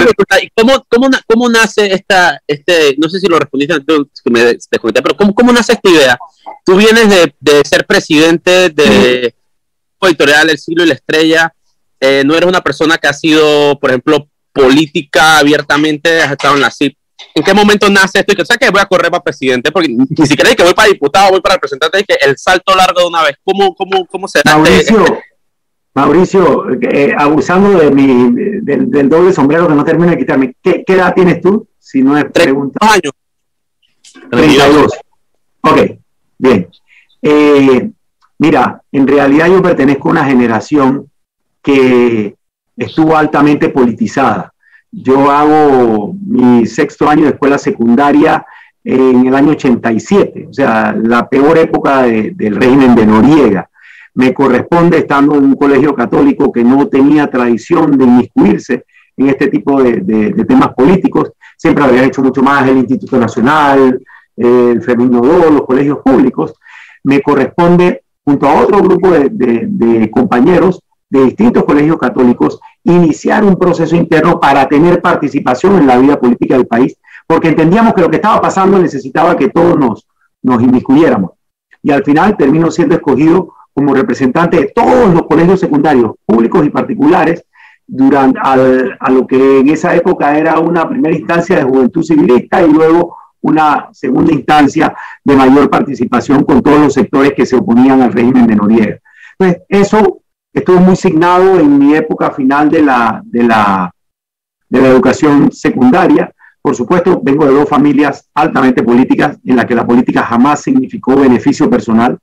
[0.54, 5.02] ¿cómo, cómo, cómo, nace esta, este, no sé si lo respondiste antes que me desconecté,
[5.02, 6.18] pero ¿cómo, ¿cómo, nace esta idea?
[6.64, 9.34] Tú vienes de, de ser presidente de
[10.00, 11.54] editorial El Siglo y la Estrella,
[12.00, 16.60] eh, no eres una persona que ha sido, por ejemplo, política abiertamente, has estado en
[16.60, 16.96] la CIP.
[17.34, 18.32] ¿En qué momento nace esto?
[18.32, 20.74] Y que sabes que voy a correr para presidente, porque ni siquiera hay que voy
[20.74, 23.36] para diputado, voy para representante, y que el salto largo de una vez.
[23.42, 25.04] ¿Cómo, cómo, cómo se Mauricio,
[25.94, 31.14] Mauricio, eh, abusando de mi, del, doble sombrero que no termina de quitarme, ¿qué, edad
[31.14, 31.66] tienes tú?
[31.78, 32.78] Si no es pregunta.
[32.82, 33.12] años.
[34.30, 34.92] 32.
[35.62, 35.80] Ok,
[36.38, 36.68] bien.
[37.20, 37.90] Eh,
[38.38, 41.10] mira, en realidad yo pertenezco a una generación
[41.62, 42.36] que
[42.76, 44.52] estuvo altamente politizada.
[44.90, 48.44] Yo hago mi sexto año de escuela secundaria
[48.82, 53.68] en el año 87, o sea, la peor época del régimen de Noriega.
[54.14, 58.84] Me corresponde estando en un colegio católico que no tenía tradición de inmiscuirse
[59.16, 61.32] en este tipo de, temas políticos.
[61.56, 64.00] Siempre había hecho mucho más el Instituto Nacional,
[64.36, 66.54] el Femino II, los colegios públicos.
[67.04, 73.96] Me corresponde, junto a otro grupo de compañeros, de distintos colegios católicos iniciar un proceso
[73.96, 78.16] interno para tener participación en la vida política del país, porque entendíamos que lo que
[78.16, 80.06] estaba pasando necesitaba que todos nos,
[80.42, 81.32] nos inmiscuyéramos.
[81.82, 86.70] Y al final termino siendo escogido como representante de todos los colegios secundarios, públicos y
[86.70, 87.44] particulares,
[87.86, 92.70] durante, a lo que en esa época era una primera instancia de juventud civilista y
[92.70, 94.94] luego una segunda instancia
[95.24, 98.98] de mayor participación con todos los sectores que se oponían al régimen de Noriega.
[99.38, 100.20] Entonces, eso
[100.52, 103.90] estuvo muy signado en mi época final de la, de la,
[104.68, 106.32] de la educación secundaria.
[106.60, 111.16] Por supuesto, vengo de dos familias altamente políticas en las que la política jamás significó
[111.16, 112.18] beneficio personal.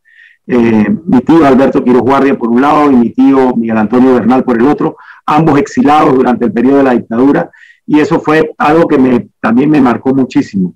[0.48, 4.44] Eh, mi tío Alberto Quiroz Guardia por un lado y mi tío Miguel Antonio Bernal
[4.44, 7.50] por el otro, ambos exilados durante el periodo de la dictadura,
[7.88, 10.76] y eso fue algo que me, también me marcó muchísimo.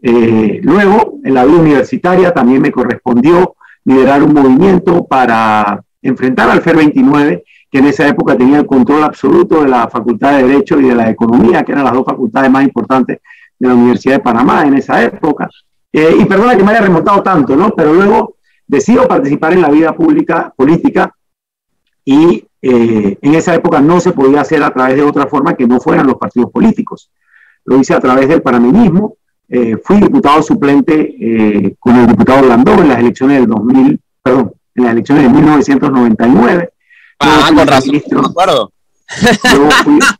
[0.00, 6.62] Eh, luego, en la vida universitaria también me correspondió liderar un movimiento para enfrentar al
[6.62, 10.80] FER 29, que en esa época tenía el control absoluto de la Facultad de Derecho
[10.80, 13.18] y de la Economía, que eran las dos facultades más importantes
[13.58, 15.48] de la Universidad de Panamá en esa época.
[15.92, 17.70] Eh, y perdona que me haya remontado tanto, ¿no?
[17.70, 21.12] Pero luego decido participar en la vida pública, política,
[22.04, 25.66] y eh, en esa época no se podía hacer a través de otra forma que
[25.66, 27.10] no fueran los partidos políticos.
[27.64, 29.16] Lo hice a través del panameñismo,
[29.48, 34.52] eh, fui diputado suplente eh, con el diputado Blandón en las elecciones del 2000, perdón,
[34.78, 36.70] en las elecciones de 1999.
[37.20, 38.72] Ah, con razón, no me acuerdo.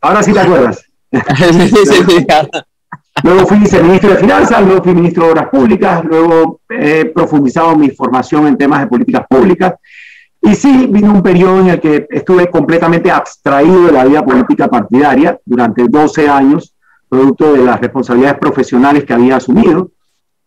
[0.01, 0.85] ahora sí te acuerdas.
[3.25, 7.90] Luego fui viceministro de Finanzas, luego fui ministro de Obras Públicas, luego he profundizado mi
[7.90, 9.75] formación en temas de políticas públicas.
[10.40, 14.68] Y sí, vino un periodo en el que estuve completamente abstraído de la vida política
[14.68, 16.75] partidaria durante 12 años,
[17.09, 19.90] producto de las responsabilidades profesionales que había asumido.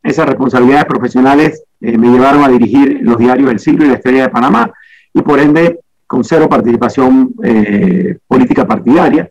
[0.03, 4.23] Esas responsabilidades profesionales eh, me llevaron a dirigir los diarios El Siglo y La Estrella
[4.23, 4.71] de Panamá,
[5.13, 9.29] y por ende con cero participación eh, política partidaria.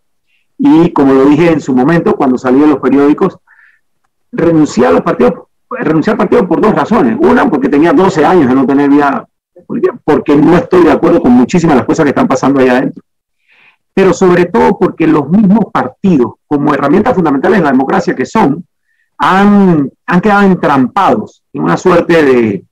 [0.59, 3.38] Y como lo dije en su momento, cuando salí de los periódicos,
[4.33, 5.35] renuncié a los partidos,
[5.70, 7.16] renuncié al partido por dos razones.
[7.20, 9.26] Una, porque tenía 12 años de no tener vida
[9.66, 13.02] política, porque no estoy de acuerdo con muchísimas las cosas que están pasando allá adentro.
[13.92, 18.64] Pero sobre todo porque los mismos partidos, como herramientas fundamentales de la democracia que son,
[19.22, 22.64] han, han quedado entrampados en una suerte de,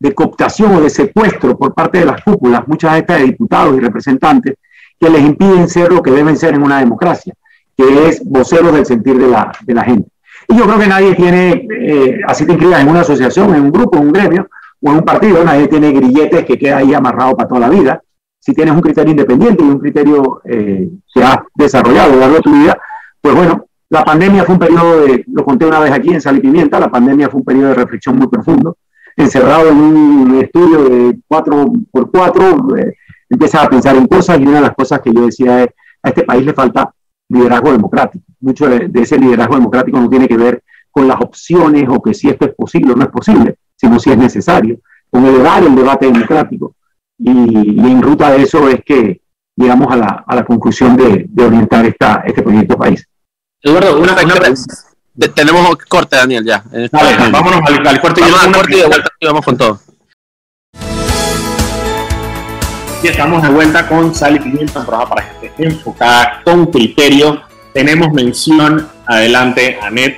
[0.00, 3.76] de cooptación o de secuestro por parte de las cúpulas, muchas de estas de diputados
[3.76, 4.56] y representantes,
[4.98, 7.32] que les impiden ser lo que deben ser en una democracia,
[7.76, 10.10] que es voceros del sentir de la, de la gente.
[10.48, 13.70] Y yo creo que nadie tiene, eh, así te inscribas en una asociación, en un
[13.70, 14.48] grupo, en un gremio
[14.82, 18.02] o en un partido, nadie tiene grilletes que queda ahí amarrado para toda la vida.
[18.40, 22.36] Si tienes un criterio independiente y un criterio eh, que has desarrollado a lo largo
[22.36, 22.76] de tu vida,
[23.20, 26.38] pues bueno, la pandemia fue un periodo de, lo conté una vez aquí en Sal
[26.38, 28.76] y Pimienta, la pandemia fue un periodo de reflexión muy profundo,
[29.16, 32.96] encerrado en un estudio de 4 por 4 eh,
[33.52, 35.70] a pensar en cosas y una de las cosas que yo decía es,
[36.02, 36.92] a este país le falta
[37.28, 38.24] liderazgo democrático.
[38.40, 42.28] Mucho de, ese liderazgo democrático no tiene que ver con las opciones o que si
[42.28, 44.78] esto es posible o no es posible, sino si es necesario,
[45.10, 46.74] con elevar el debate democrático.
[47.18, 49.20] Y, en ruta de eso es que
[49.56, 53.06] llegamos a la, a la conclusión de, de, orientar esta, este proyecto país.
[53.62, 56.64] Eduardo, una, una, tenemos corte, Daniel, ya.
[56.90, 58.22] vámonos al, corte.
[58.22, 59.80] Vamos al corte y de vuelta y vamos con todo.
[63.02, 67.42] Y estamos de vuelta con Sal y Pimienta, un programa para gente enfocada con criterio.
[67.74, 70.16] Tenemos mención, adelante, Anet.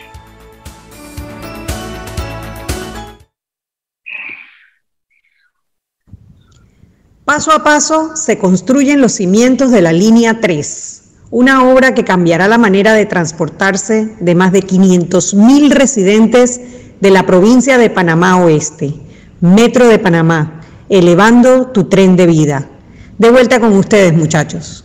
[7.25, 11.02] Paso a paso se construyen los cimientos de la línea 3,
[11.33, 16.61] una obra que cambiará la manera de transportarse de más de 500.000 residentes
[17.01, 18.93] de la provincia de Panamá Oeste,
[19.41, 22.69] Metro de Panamá, elevando tu tren de vida.
[23.17, 24.85] De vuelta con ustedes, muchachos.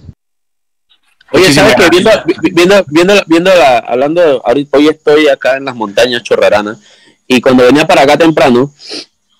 [1.34, 2.12] Oye, ¿sabes que viendo,
[2.54, 6.78] viendo, viendo, viendo la, hablando, ahorita, hoy estoy acá en las montañas chorreranas
[7.28, 8.72] y cuando venía para acá temprano,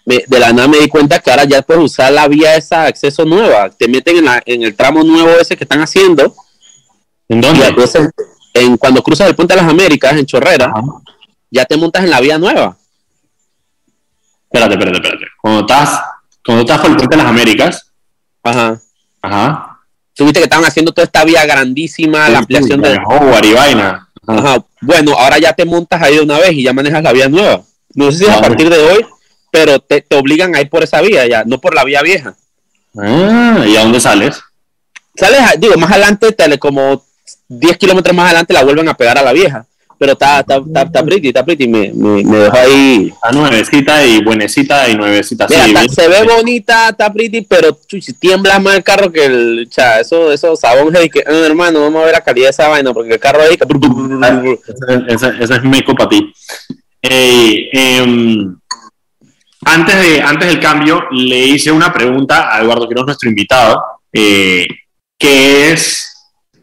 [0.06, 3.24] de la nada me di cuenta que ahora ya puedes usar la vía esa acceso
[3.24, 3.70] nueva.
[3.70, 6.36] Te meten en, la, en el tramo nuevo ese que están haciendo.
[7.30, 7.76] ¿En dónde?
[8.54, 10.74] en, cuando cruzas el Puente de las Américas, en Chorrera,
[11.52, 12.78] ya te montas en la vía nueva.
[14.46, 15.26] Espérate, espérate, espérate.
[15.42, 16.02] Cuando estás,
[16.44, 17.88] cuando estás por el Puente de las Américas,
[18.48, 18.80] Ajá.
[19.22, 19.80] Ajá.
[20.14, 22.98] Tuviste que estaban haciendo toda esta vía grandísima, la ampliación de.
[23.06, 24.10] Howard y vaina.
[24.26, 24.64] Ajá.
[24.82, 27.62] Bueno, ahora ya te montas ahí de una vez y ya manejas la vía nueva.
[27.94, 29.06] No sé si es a partir de hoy,
[29.52, 32.36] pero te, te, obligan a ir por esa vía ya, no por la vía vieja.
[32.98, 34.42] Ah, ¿y a dónde sales?
[35.16, 37.04] Sales, digo, más adelante, como
[37.48, 39.66] 10 kilómetros más adelante la vuelven a pegar a la vieja
[39.98, 43.12] pero está, está, está, pretty, está pretty, me, me, me dejó ahí.
[43.14, 45.48] Está nuevecita y buenecita y nuevecita.
[45.50, 50.00] Mira, se ve bonita, está pretty, pero si tiembla más el carro que el, cha,
[50.00, 53.14] eso, eso sabón que, ah, hermano, vamos a ver la calidad de esa vaina, porque
[53.14, 53.58] el carro ahí.
[55.08, 56.32] Ese, ese es meco para ti.
[57.02, 58.46] eh,
[59.66, 63.82] antes, de, antes del cambio, le hice una pregunta a Eduardo Quiroz, nuestro invitado,
[64.14, 64.68] eh,
[65.18, 66.17] que es,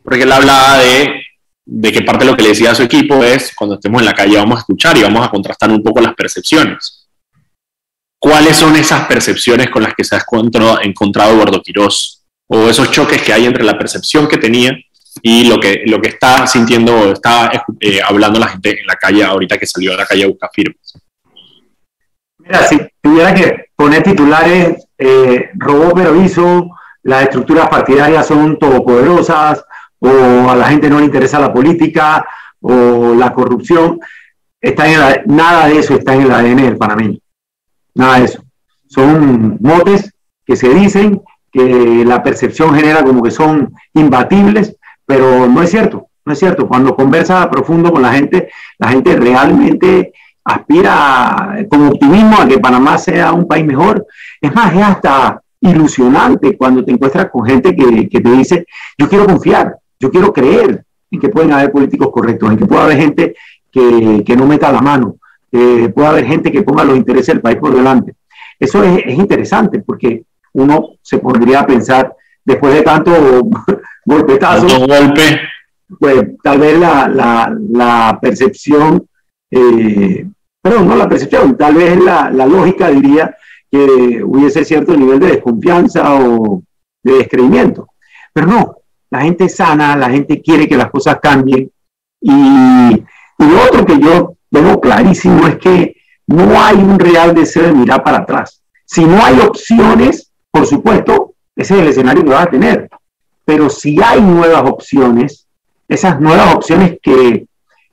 [0.05, 1.25] porque él hablaba de
[1.67, 4.07] de que parte de lo que le decía a su equipo es, cuando estemos en
[4.07, 7.09] la calle vamos a escuchar y vamos a contrastar un poco las percepciones.
[8.19, 10.25] ¿Cuáles son esas percepciones con las que se ha
[10.83, 12.23] encontrado Eduardo Quirós?
[12.47, 14.77] O esos choques que hay entre la percepción que tenía
[15.23, 19.25] y lo que, lo que está sintiendo, está eh, hablando la gente en la calle
[19.25, 20.99] ahorita que salió a la calle a buscar firmas.
[22.39, 26.69] Mira, si tuviera que poner titulares, eh, robó pero hizo,
[27.03, 29.65] las estructuras partidarias son todopoderosas,
[30.05, 32.27] o a la gente no le interesa la política
[32.61, 33.99] o la corrupción.
[34.61, 34.85] Está
[35.27, 37.19] nada de eso está en el ADN del panameño.
[37.95, 38.43] Nada de eso.
[38.87, 40.13] Son motes
[40.45, 46.09] que se dicen que la percepción genera como que son imbatibles, pero no es cierto,
[46.25, 46.67] no es cierto.
[46.69, 50.13] Cuando conversa profundo con la gente, la gente realmente
[50.45, 54.07] aspira con optimismo a que Panamá sea un país mejor.
[54.41, 58.67] Es más, es hasta ilusionante cuando te encuentras con gente que te dice,
[58.99, 62.85] yo quiero confiar, yo quiero creer en que pueden haber políticos correctos, en que pueda
[62.85, 63.35] haber gente
[63.71, 65.17] que, no meta la mano,
[65.51, 68.15] que pueda haber gente que ponga los intereses del país por delante.
[68.59, 73.11] Eso es, interesante porque uno se pondría a pensar, después de tanto
[74.05, 75.41] golpetazo, golpe.
[75.99, 79.07] pues tal vez la, la, la percepción,
[79.51, 80.27] eh,
[80.61, 83.37] perdón, no la percepción, tal vez la, la lógica diría
[83.71, 86.63] que hubiese cierto nivel de desconfianza o
[87.03, 87.89] de descreimiento.
[88.33, 88.77] Pero no,
[89.15, 91.71] la gente es sana, la gente quiere que las cosas cambien.
[92.21, 93.05] Y,
[93.39, 95.97] lo otro que yo veo clarísimo es que
[96.27, 98.61] no hay un real deseo de mirar para atrás.
[98.85, 102.89] Si no hay opciones, por supuesto, ese es el escenario que va a tener.
[103.45, 105.47] Pero si hay nuevas opciones,
[105.87, 107.47] esas nuevas opciones que,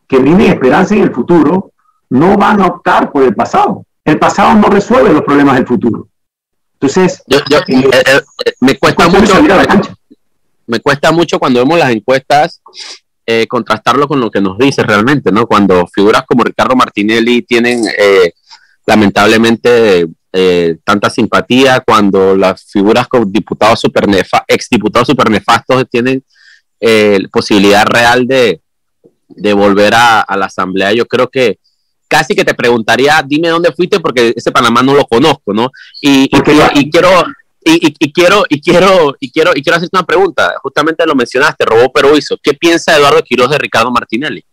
[0.07, 1.71] que brinden esperanza en el futuro,
[2.09, 3.85] no van a optar por el pasado.
[4.03, 6.07] El pasado no resuelve los problemas del futuro.
[6.73, 9.35] Entonces, eh, eh, eh, me cuesta mucho
[10.71, 12.61] me cuesta mucho cuando vemos las encuestas
[13.25, 15.45] eh, contrastarlo con lo que nos dice realmente, ¿no?
[15.45, 18.31] Cuando figuras como Ricardo Martinelli tienen eh,
[18.87, 24.05] lamentablemente eh, tanta simpatía, cuando las figuras como diputados super
[24.47, 26.23] ex diputados super nefastos tienen
[27.31, 28.59] posibilidad real de,
[29.27, 31.59] de volver a, la asamblea, yo creo que
[32.07, 35.69] casi que te preguntaría, dime dónde fuiste porque ese Panamá no lo conozco, ¿no?
[36.01, 37.23] Y, y quiero, y, quiero,
[37.63, 40.53] y quiero, y quiero, y quiero hacerte una pregunta.
[40.61, 42.37] Justamente lo mencionaste, robó pero hizo.
[42.41, 44.43] ¿Qué piensa Eduardo Quiroz de Ricardo Martinelli?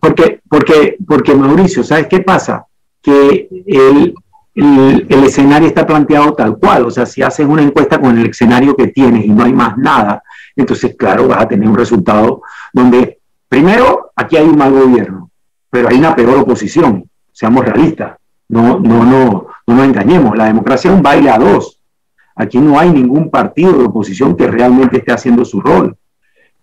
[0.00, 2.64] Porque, porque, porque Mauricio, ¿sabes qué pasa?
[3.02, 4.14] Que el,
[4.54, 6.86] el, escenario está planteado tal cual.
[6.86, 9.76] O sea, si haces una encuesta con el escenario que tienes y no hay más
[9.76, 10.22] nada,
[10.54, 12.42] entonces, claro, vas a tener un resultado
[12.72, 15.30] donde, primero, aquí hay un mal gobierno,
[15.70, 17.04] pero hay una peor oposición.
[17.32, 18.16] Seamos realistas.
[18.48, 20.36] No, no, no, no nos engañemos.
[20.36, 21.75] La democracia es un baile a dos
[22.36, 25.96] Aquí no hay ningún partido de oposición que realmente esté haciendo su rol.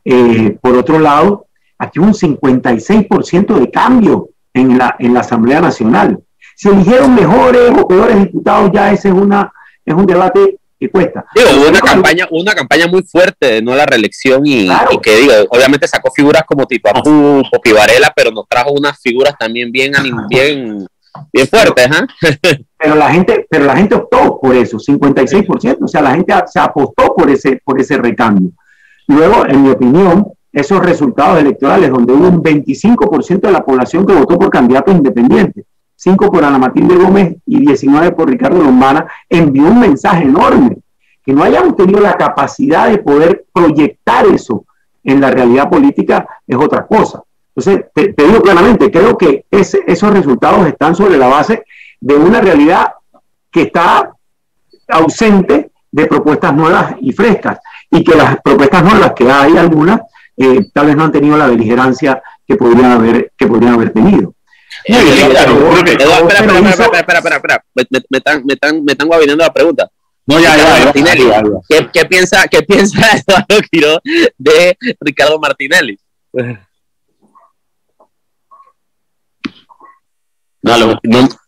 [0.05, 1.47] Eh, por otro lado,
[1.79, 6.19] aquí un 56% de cambio en la, en la Asamblea Nacional.
[6.55, 9.51] Si eligieron mejores o peores diputados, ya ese es, una,
[9.83, 11.25] es un debate que cuesta.
[11.35, 14.69] hubo una campaña, una campaña muy fuerte de no la reelección y,
[15.01, 19.33] que digo, obviamente sacó figuras como tipo Apu, Popi Varela, pero nos trajo unas figuras
[19.39, 19.91] también bien,
[20.29, 20.85] bien
[21.31, 22.65] Bien fuerte, ¿eh?
[22.77, 26.59] pero la gente, pero la gente optó por eso, 56%, o sea, la gente se
[26.59, 28.51] apostó por ese, por ese recambio.
[29.07, 34.13] Luego, en mi opinión, esos resultados electorales, donde hubo un 25% de la población que
[34.13, 39.63] votó por candidatos independientes, 5 por Ana Matilde Gómez y 19 por Ricardo Lombana, envió
[39.63, 40.77] un mensaje enorme.
[41.25, 44.65] Que no hayamos tenido la capacidad de poder proyectar eso
[45.03, 47.23] en la realidad política es otra cosa.
[47.55, 51.63] Entonces, te, digo claramente, creo que esos resultados están sobre la base
[51.99, 52.93] de una realidad
[53.51, 54.11] que está
[54.87, 57.59] ausente de propuestas nuevas y frescas,
[57.91, 60.01] y que las propuestas nuevas, que hay algunas,
[60.35, 64.33] eh, tal vez no han tenido la beligerancia que podrían haber, que podrían haber tenido.
[66.71, 69.89] espera, espera, espera, espera, me, están, me, están, me están la pregunta.
[70.25, 70.91] No, ya, ya,
[71.67, 74.01] ¿Qué, ¿Qué, piensa, ¿Qué piensa Eduardo Quiro
[74.37, 75.99] de Ricardo Martinelli?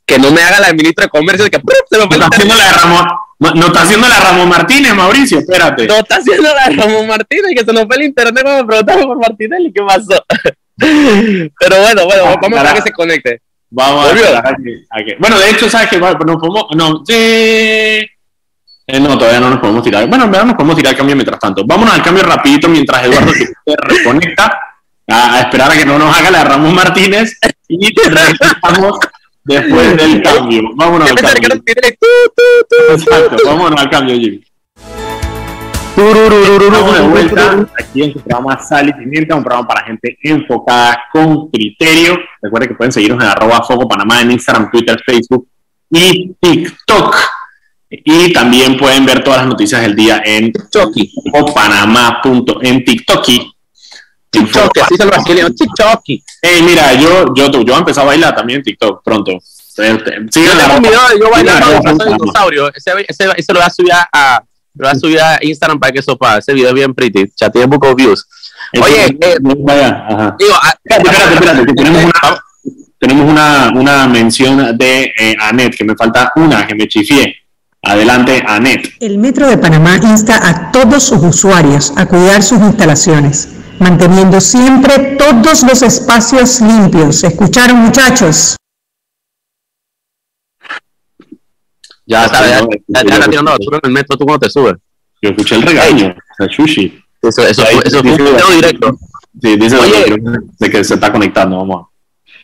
[0.06, 2.66] Que no me haga la ministra de Comercio que se lo no está haciendo la
[2.66, 3.08] de Ramón,
[3.40, 5.88] no, está haciendo la Ramón Martínez, Mauricio, espérate.
[5.88, 9.06] No está haciendo la Ramón Martínez, que se nos fue el internet cuando me preguntaron
[9.06, 10.24] por Martinelli, ¿qué pasó?
[10.78, 13.42] Pero bueno, bueno, ah, vamos a que se conecte.
[13.70, 15.18] Vamos a ver.
[15.20, 16.00] Bueno, de hecho, ¿sabes qué?
[16.00, 17.14] Nos podemos, no, sí.
[18.88, 20.08] Eh, no, todavía no nos podemos tirar.
[20.08, 21.66] Bueno, en verdad nos podemos tirar el cambio mientras tanto.
[21.66, 23.48] Vámonos al cambio rapidito mientras Eduardo se
[23.78, 24.60] reconecta
[25.08, 29.00] a, esperar a que no nos haga la Ramón Martínez y regresamos
[29.44, 30.62] después del cambio.
[30.76, 31.50] Vámonos al cambio.
[32.92, 34.44] Exacto, vámonos al cambio, Jimmy.
[35.98, 41.06] Estamos de vuelta aquí en su programa Sal y Pimienta, un programa para gente enfocada
[41.14, 42.18] con criterio.
[42.42, 45.48] Recuerden que pueden seguirnos en arroba Foco Panamá en Instagram, Twitter, Facebook
[45.90, 47.16] y TikTok.
[47.90, 50.94] Y también pueden ver todas las noticias del día en TikTok
[51.34, 52.22] o panamá.
[52.62, 53.26] en TikTok
[54.40, 56.02] TikTok, así se lo TikTok.
[56.42, 59.40] Hey, mira, yo, yo, yo voy a empezar a bailar también en TikTok pronto.
[59.42, 59.98] Sí, yo
[60.58, 62.74] tengo un video de yo bailando dinosaurio.
[62.74, 65.92] Ese, ese, ese lo voy a subir a, lo voy a subir a Instagram para
[65.92, 66.38] que sopa.
[66.38, 67.32] Ese video es bien pretty.
[67.36, 68.26] Ya tiene of views.
[68.82, 70.36] Oye, eh, vaya, ajá.
[70.40, 72.44] Digo, ah, espérate, espérate, tenemos una,
[73.00, 77.36] tenemos una, una mención de eh, Anet, que me falta una, que me chifié.
[77.84, 78.94] Adelante, Anet.
[79.00, 83.50] El Metro de Panamá insta a todos sus usuarios a cuidar sus instalaciones
[83.80, 87.24] manteniendo siempre todos los espacios limpios.
[87.24, 88.56] ¿Escucharon, muchachos?
[92.06, 94.76] Ya, está, ya, ya, ya, ya tirando basura en el metro, ¿tú cómo te subes?
[95.22, 97.02] Yo escuché el regaño, el sushi.
[97.22, 99.00] Eso, eso, eso, fue un video directo.
[99.42, 100.16] Sí, dice Oye,
[100.60, 101.88] de que se está conectando, vamos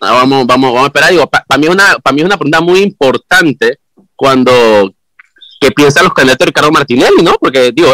[0.04, 1.12] Ah, vamos, vamos, vamos a esperar.
[1.12, 3.78] Digo, para mí, es una, para mí es una pregunta muy importante
[4.16, 4.92] cuando
[5.62, 7.36] qué piensan los candidatos de Ricardo Martinelli, ¿no?
[7.40, 7.94] Porque, digo,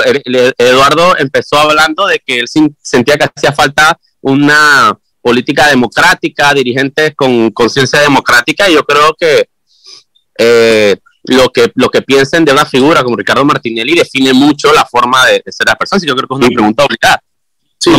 [0.57, 2.47] Eduardo empezó hablando de que él
[2.81, 9.49] sentía que hacía falta una política democrática, dirigentes con conciencia democrática, y yo creo que
[10.39, 14.85] eh, lo que lo que piensen de una figura como Ricardo Martinelli define mucho la
[14.85, 16.01] forma de, ser la persona.
[16.01, 17.21] Y yo creo que es una pregunta obligada.
[17.79, 17.89] Sí,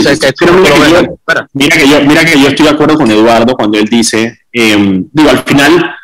[1.52, 5.06] mira, que yo, mira, que yo, estoy de acuerdo con Eduardo cuando él dice, em,
[5.12, 5.94] digo, al final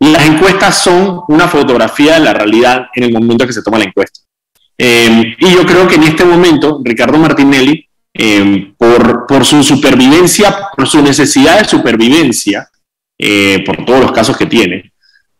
[0.00, 3.84] las encuestas son una fotografía de la realidad en el momento que se toma la
[3.84, 4.20] encuesta.
[4.76, 10.68] Em, y yo creo que en este momento Ricardo Martinelli, em, por, por, su supervivencia,
[10.76, 12.68] por su necesidad de supervivencia,
[13.18, 14.92] eh, por todos los casos que tiene,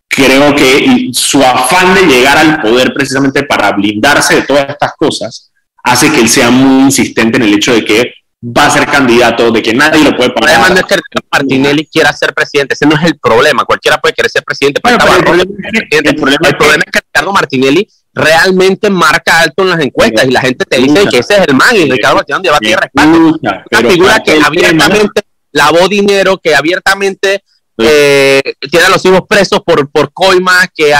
[0.09, 5.51] creo que su afán de llegar al poder precisamente para blindarse de todas estas cosas
[5.83, 9.51] hace que él sea muy insistente en el hecho de que va a ser candidato,
[9.51, 10.51] de que nadie lo puede parar.
[10.51, 14.14] Además no es que Martinelli quiera ser presidente, ese no es el problema, cualquiera puede
[14.14, 14.80] querer ser presidente.
[14.84, 20.64] el, problema, es que Ricardo Martinelli realmente marca alto en las encuestas y la gente
[20.66, 23.38] te dice que ese es el man y Ricardo Martinelli va a tener respaldo.
[23.40, 25.22] Una figura que abiertamente
[25.53, 27.42] lavó dinero, que abiertamente
[27.78, 30.92] eh, tiene a los hijos presos por, por coimas, que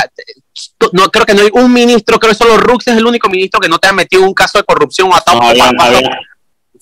[0.93, 3.61] no creo que no hay un ministro, creo que solo Rux es el único ministro
[3.61, 5.41] que no te ha metido un caso de corrupción o atado.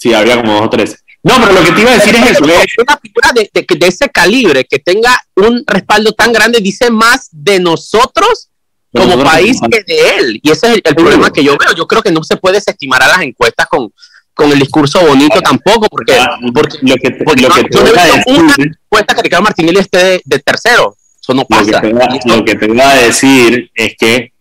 [0.03, 0.97] Sí, habría como dos o tres.
[1.23, 2.45] No, pero lo que te iba a decir es eso.
[2.45, 7.61] Una figura de, de, ese calibre que tenga un respaldo tan grande dice más de
[7.61, 8.49] nosotros
[8.93, 10.41] como país que de él.
[10.43, 11.73] Y ese es el, problema que yo veo.
[11.77, 13.93] Yo creo que no se puede desestimar a las encuestas con,
[14.35, 16.19] con el discurso bonito tampoco, porque,
[16.53, 20.97] porque, lo que, porque lo que no, una encuesta que Ricardo Martinelli esté de tercero.
[21.21, 21.81] Eso no pasa.
[22.25, 24.32] Lo que, te voy a decir es que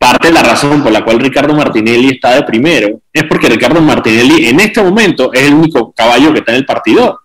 [0.00, 3.82] parte de la razón por la cual Ricardo Martinelli está de primero es porque Ricardo
[3.82, 7.20] Martinelli en este momento es el único caballo que está en el partido.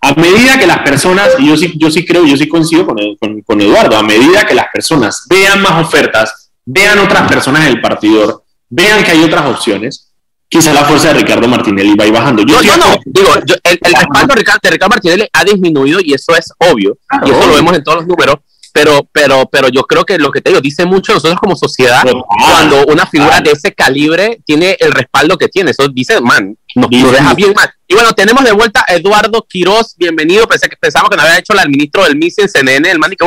[0.00, 2.96] A medida que las personas, y yo sí, yo sí creo, yo sí coincido con,
[3.42, 7.80] con, Eduardo, a medida que las personas vean más ofertas, vean otras personas en el
[7.82, 10.10] partidor, vean que hay otras opciones,
[10.48, 12.42] quizá la fuerza de Ricardo Martinelli va a ir bajando.
[12.42, 16.96] Yo no, no, digo, el, respaldo de Ricardo, Martinelli ha disminuido y eso es obvio,
[17.26, 18.36] y eso lo vemos en todos los números,
[18.72, 22.02] pero, pero, pero yo creo que lo que te digo, dice mucho nosotros como sociedad,
[22.02, 26.90] cuando una figura de ese calibre tiene el respaldo que tiene, eso dice, man, nos,
[26.90, 27.70] deja bien mal.
[27.86, 31.38] Y bueno, tenemos de vuelta a Eduardo Quiroz, bienvenido, pensé que pensamos que no había
[31.38, 33.26] hecho el ministro del MIS en CNN, el man que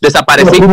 [0.00, 0.66] desapareció.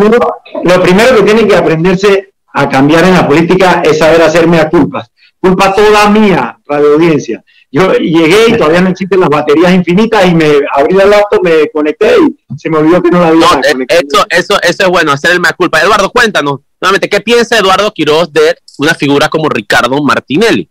[0.64, 4.70] Lo primero, que tiene que aprenderse a cambiar en la política es saber hacerme a
[4.70, 7.44] culpas culpa toda mía, radio audiencia.
[7.70, 11.70] Yo llegué y todavía no existen las baterías infinitas y me abrí el laptop, me
[11.70, 14.90] conecté y se me olvidó que no la había no, eh, eso, eso, eso es
[14.90, 15.82] bueno, hacer el más culpa.
[15.82, 20.70] Eduardo, cuéntanos nuevamente, ¿qué piensa Eduardo Quiroz de una figura como Ricardo Martinelli?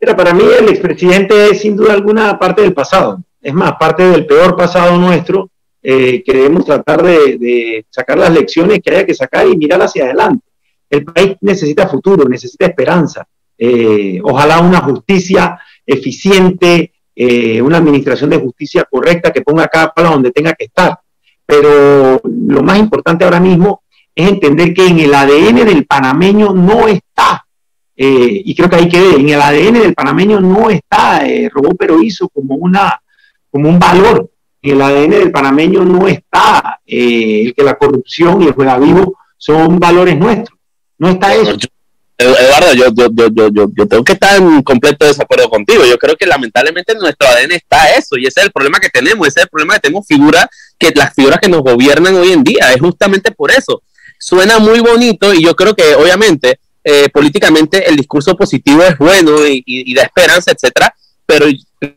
[0.00, 3.22] Mira, para mí el expresidente es sin duda alguna parte del pasado.
[3.40, 5.50] Es más, parte del peor pasado nuestro
[5.82, 9.82] eh, que debemos tratar de, de sacar las lecciones que haya que sacar y mirar
[9.82, 10.46] hacia adelante.
[10.88, 13.26] El país necesita futuro, necesita esperanza.
[13.62, 20.12] Eh, ojalá una justicia eficiente, eh, una administración de justicia correcta que ponga cada palo
[20.12, 20.98] donde tenga que estar.
[21.44, 23.82] Pero lo más importante ahora mismo
[24.14, 27.44] es entender que en el ADN del panameño no está,
[27.94, 31.74] eh, y creo que hay que ver, en el ADN del panameño no está, robó
[31.74, 33.02] pero hizo como, una,
[33.50, 34.30] como un valor.
[34.62, 39.18] En el ADN del panameño no está el que la corrupción y el juega vivo
[39.36, 40.58] son valores nuestros.
[40.96, 41.58] No está eso.
[42.20, 42.92] Eduardo, yo,
[43.74, 45.86] yo, tengo que estar en completo desacuerdo contigo.
[45.86, 48.90] Yo creo que lamentablemente en nuestro ADN está eso y ese es el problema que
[48.90, 49.26] tenemos.
[49.26, 50.46] Ese es el problema que tenemos figuras,
[50.78, 52.72] que las figuras que nos gobiernan hoy en día.
[52.74, 53.82] Es justamente por eso.
[54.18, 59.38] Suena muy bonito y yo creo que obviamente eh, políticamente el discurso positivo es bueno
[59.46, 60.94] y, da esperanza, etcétera.
[61.24, 61.46] Pero,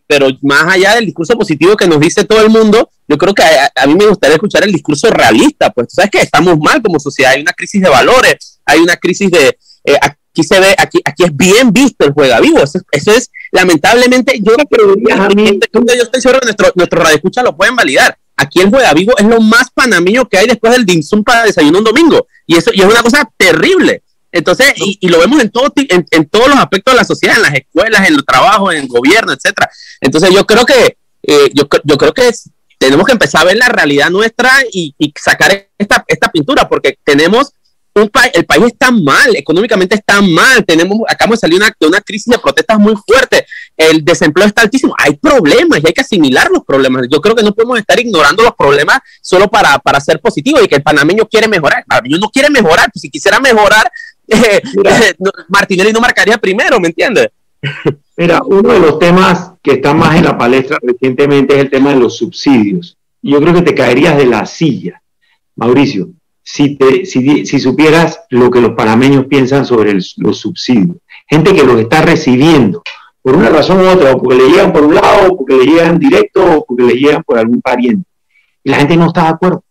[0.08, 3.44] pero más allá del discurso positivo que nos dice todo el mundo, yo creo que
[3.44, 5.70] a, mí me gustaría escuchar el discurso realista.
[5.72, 8.98] Pues tú sabes que estamos mal como sociedad, hay una crisis de valores hay una
[8.98, 12.82] crisis de, eh, aquí se ve, aquí, aquí es bien visto el juega vivo, eso,
[12.92, 17.76] es, lamentablemente, yo no creo yo estoy seguro que nuestro, nuestro radio escucha lo pueden
[17.76, 18.18] validar.
[18.36, 21.78] Aquí el juega vivo es lo más panameño que hay después del dimsum para desayuno
[21.78, 22.28] un domingo.
[22.48, 24.02] Y eso y es una cosa terrible.
[24.32, 27.44] Entonces, y, lo vemos en, todo, en, en, todos los aspectos de la sociedad, en
[27.44, 29.70] las escuelas, en el trabajo, en el gobierno, etcétera.
[30.02, 32.32] Entonces, yo creo que, eh, yo, yo creo que
[32.80, 36.98] tenemos que empezar a ver la realidad nuestra y, y sacar esta, esta pintura, porque
[37.04, 37.54] tenemos
[37.96, 42.32] el país está mal, económicamente está mal, tenemos, acabamos de salir una, de una crisis
[42.32, 43.46] de protestas muy fuerte,
[43.78, 47.08] el desempleo está altísimo, hay problemas y hay que asimilar los problemas.
[47.10, 50.68] Yo creo que no podemos estar ignorando los problemas solo para, para ser positivos y
[50.68, 51.80] que el panameño quiere mejorar.
[51.80, 53.92] El panameño no quiere mejorar, pues si quisiera mejorar,
[54.28, 54.62] eh,
[55.50, 57.30] Martinelli no marcaría primero, ¿me entiendes?
[58.18, 61.92] Mira, uno de los temas que está más en la palestra recientemente es el tema
[61.92, 62.98] de los subsidios.
[63.22, 65.02] Yo creo que te caerías de la silla,
[65.56, 66.10] Mauricio,
[66.44, 70.98] si, te, si, supieras lo que los panameños piensan sobre los subsidios.
[71.28, 72.84] Gente que los está recibiendo
[73.22, 76.58] por una razón u otra, porque le llegan por un lado, porque le llegan directo,
[76.58, 78.06] o porque le llegan por algún pariente.
[78.64, 79.64] Y la gente no está de acuerdo.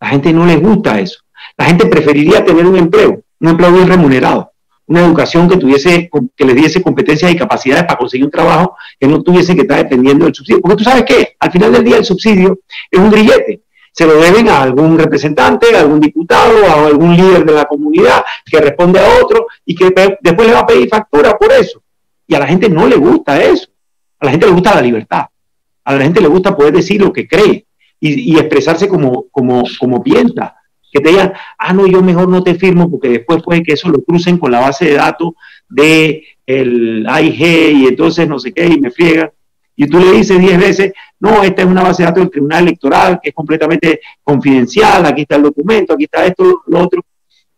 [0.00, 1.20] La gente no les gusta eso.
[1.56, 4.52] La gente preferiría tener un empleo, un empleo bien remunerado,
[4.86, 9.06] una educación que tuviese, que les diese competencias y capacidades para conseguir un trabajo que
[9.06, 10.60] no tuviese que estar dependiendo del subsidio.
[10.60, 12.58] Porque tú sabes que al final del día el subsidio
[12.90, 13.62] es un grillete.
[13.98, 18.24] Se lo deben a algún representante, a algún diputado, a algún líder de la comunidad
[18.46, 19.86] que responde a otro y que
[20.20, 21.82] después le va a pedir factura por eso.
[22.24, 23.66] Y a la gente no le gusta eso.
[24.20, 25.24] A la gente le gusta la libertad.
[25.82, 27.66] A la gente le gusta poder decir lo que cree
[27.98, 30.54] y, expresarse como, como, como piensa.
[30.92, 33.88] Que te digan, ah, no, yo mejor no te firmo porque después puede que eso
[33.88, 35.32] lo crucen con la base de datos
[35.68, 37.40] de el AIG
[37.72, 39.32] y entonces no sé qué y me friegan.
[39.80, 42.64] Y tú le dices diez veces, no, esta es una base de datos del Tribunal
[42.64, 47.00] Electoral que es completamente confidencial, aquí está el documento, aquí está esto, lo otro.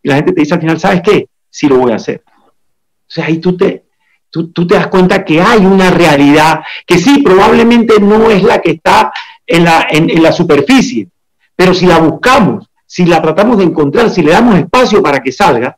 [0.03, 1.29] Y la gente te dice al final, ¿sabes qué?
[1.49, 2.23] Sí lo voy a hacer.
[2.27, 3.85] O sea, ahí tú te,
[4.29, 8.61] tú, tú te das cuenta que hay una realidad que sí, probablemente no es la
[8.61, 9.15] que está
[9.47, 11.09] en la, en, la superficie,
[11.57, 15.33] pero si la buscamos, si la tratamos de encontrar, si le damos espacio para que
[15.33, 15.75] salga,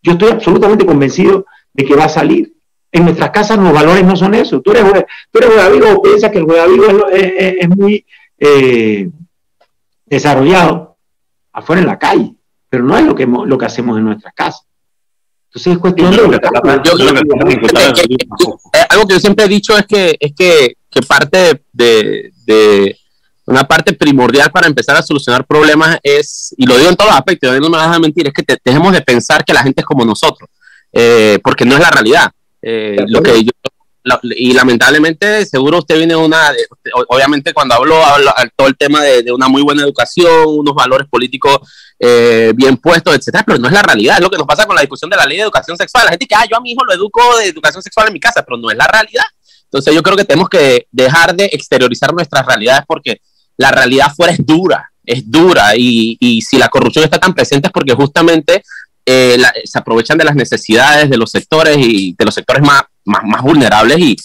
[0.00, 2.52] yo estoy absolutamente convencido de que va a salir.
[2.92, 4.60] En nuestras casas los valores no son eso.
[4.60, 4.84] Tú eres,
[5.30, 5.50] tú eres
[5.94, 8.04] o piensas que el juego es, es, es, muy
[8.38, 9.08] eh,
[10.06, 10.96] desarrollado
[11.52, 12.34] afuera en la calle,
[12.68, 14.66] pero no es lo que, lo que hacemos en nuestras casas.
[15.46, 16.40] Entonces es cuestión de...
[18.88, 22.96] Algo que yo siempre he dicho es que, es que, que parte de, de
[23.50, 27.18] una parte primordial para empezar a solucionar problemas es, y lo digo en todos los
[27.18, 29.86] aspectos, no me vas a mentir, es que dejemos de pensar que la gente es
[29.86, 30.48] como nosotros,
[30.92, 32.30] eh, porque no es la realidad.
[32.62, 33.44] Eh, lo que
[34.22, 36.52] y lamentablemente, seguro usted viene de una,
[37.08, 41.58] obviamente cuando hablo, hablo todo el tema de, una muy buena educación, unos valores políticos
[41.98, 44.74] eh, bien puestos, etcétera, pero no es la realidad, es lo que nos pasa con
[44.74, 46.04] la discusión de la ley de educación sexual.
[46.06, 48.20] La gente que, ah, yo a mi hijo lo educo de educación sexual en mi
[48.20, 49.24] casa, pero no es la realidad.
[49.64, 53.20] Entonces yo creo que tenemos que dejar de exteriorizar nuestras realidades porque
[53.56, 57.68] la realidad fuera es dura, es dura y, y si la corrupción está tan presente
[57.68, 58.64] es porque justamente
[59.10, 63.22] eh, se aprovechan de las necesidades de los sectores y de los sectores más, más,
[63.24, 64.16] más vulnerables y,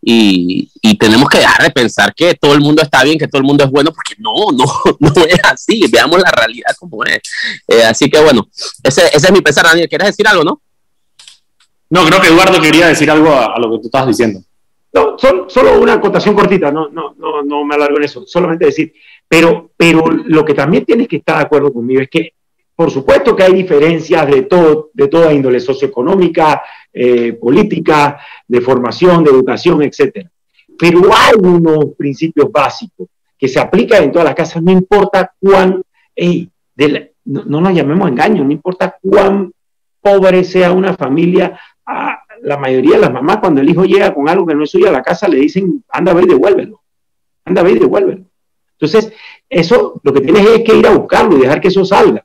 [0.00, 3.40] y, y, tenemos que dejar de pensar que todo el mundo está bien, que todo
[3.40, 4.64] el mundo es bueno, porque no, no,
[5.00, 7.18] no es así, veamos la realidad como es.
[7.66, 8.46] Eh, así que bueno,
[8.82, 10.62] ese, ese, es mi pensar, Daniel, ¿quieres decir algo, no?
[11.90, 14.40] No, creo que Eduardo quería decir algo a, a lo que tú estabas diciendo.
[14.92, 15.16] No,
[15.48, 18.92] solo una acotación cortita, no, no, no, no me alargo en eso, solamente decir,
[19.26, 22.34] pero, pero lo que también tienes que estar de acuerdo conmigo es que,
[22.78, 26.62] por supuesto que hay diferencias de, todo, de toda índole socioeconómica,
[26.92, 30.30] eh, política, de formación, de educación, etcétera.
[30.78, 35.82] Pero hay unos principios básicos que se aplican en todas las casas, no importa cuán,
[36.14, 39.52] no, no nos llamemos engaño, no importa cuán
[40.00, 41.58] pobre sea una familia,
[42.42, 44.88] la mayoría de las mamás cuando el hijo llega con algo que no es suyo
[44.88, 46.80] a la casa le dicen, anda a ver y devuélvelo,
[47.44, 48.22] anda a ver y devuélvelo.
[48.78, 49.12] Entonces,
[49.50, 52.24] eso lo que tienes es que ir a buscarlo y dejar que eso salga.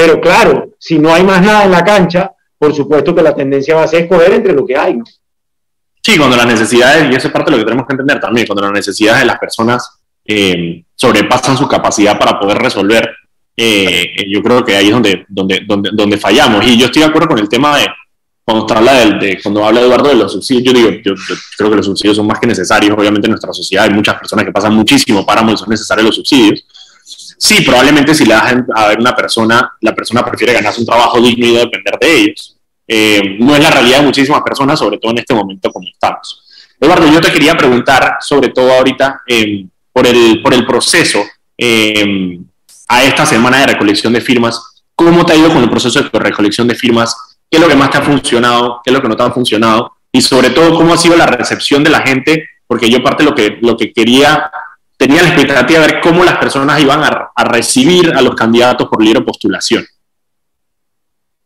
[0.00, 3.74] Pero claro, si no hay más nada en la cancha, por supuesto que la tendencia
[3.74, 4.96] va a ser escoger entre lo que hay.
[4.96, 5.04] ¿no?
[6.02, 8.46] Sí, cuando las necesidades, y eso es parte de lo que tenemos que entender también,
[8.46, 13.10] cuando las necesidades de las personas eh, sobrepasan su capacidad para poder resolver,
[13.54, 16.66] eh, yo creo que ahí es donde, donde, donde, donde fallamos.
[16.66, 17.86] Y yo estoy de acuerdo con el tema de,
[18.42, 21.14] cuando habla, de, cuando habla Eduardo de los subsidios, yo digo, yo,
[21.58, 22.96] creo que los subsidios son más que necesarios.
[22.98, 26.16] Obviamente en nuestra sociedad hay muchas personas que pasan muchísimo páramo y son necesarios los
[26.16, 26.64] subsidios.
[27.40, 31.20] Sí, probablemente si le das a ver una persona, la persona prefiere ganarse un trabajo
[31.20, 32.56] digno y depender de ellos.
[32.86, 36.44] Eh, no es la realidad de muchísimas personas, sobre todo en este momento como estamos.
[36.78, 41.24] Eduardo, yo te quería preguntar, sobre todo ahorita, eh, por, el, por el proceso
[41.56, 42.38] eh,
[42.88, 44.82] a esta semana de recolección de firmas.
[44.94, 47.16] ¿Cómo te ha ido con el proceso de recolección de firmas?
[47.50, 49.30] qué es lo que más te ha funcionado, qué es lo que no te ha
[49.30, 53.24] funcionado y sobre todo cómo ha sido la recepción de la gente, porque yo parte
[53.24, 54.50] lo que, lo que quería,
[55.00, 59.02] tenía la expectativa de ver cómo las personas iban a, recibir a los candidatos por
[59.02, 59.82] libre postulación.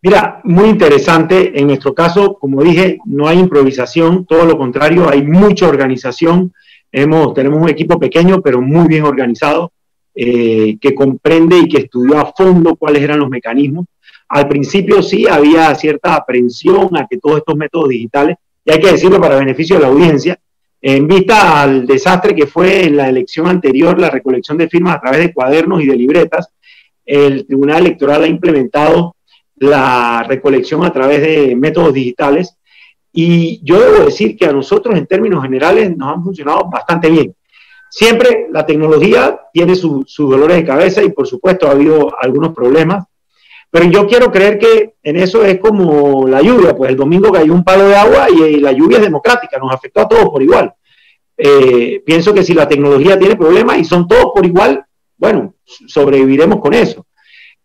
[0.03, 1.57] Mira, muy interesante.
[1.57, 6.53] En nuestro caso, como dije, no hay improvisación, todo lo contrario, hay mucha organización.
[6.91, 9.71] Tenemos un equipo pequeño, pero muy bien organizado,
[10.17, 13.87] eh, que comprende y que estudió a fondo cuáles eran los mecanismos.
[14.31, 18.91] Al principio sí había cierta aprensión a que todos estos métodos digitales, y hay que
[18.91, 20.41] decirlo para beneficio de la audiencia,
[20.87, 25.01] en vista al desastre que fue en la elección anterior, la recolección de firmas a
[25.01, 26.51] través de cuadernos y de libretas,
[27.07, 29.17] el Tribunal Electoral ha implementado
[29.57, 32.59] la recolección a través de métodos digitales
[33.15, 37.35] Y yo debo decir que a nosotros en términos generales nos han funcionado bastante bien.
[37.89, 43.07] Siempre la tecnología tiene sus dolores de cabeza y por supuesto ha habido algunos problemas,
[43.75, 47.53] pero yo quiero creer que en eso es como la lluvia, pues el domingo cayó
[47.53, 50.73] un palo de agua y, la lluvia es democrática, nos afectó a todos por igual.
[51.37, 54.85] Eh, pienso que si la tecnología tiene problemas y son todos por igual,
[55.17, 57.05] bueno, sobreviviremos con eso.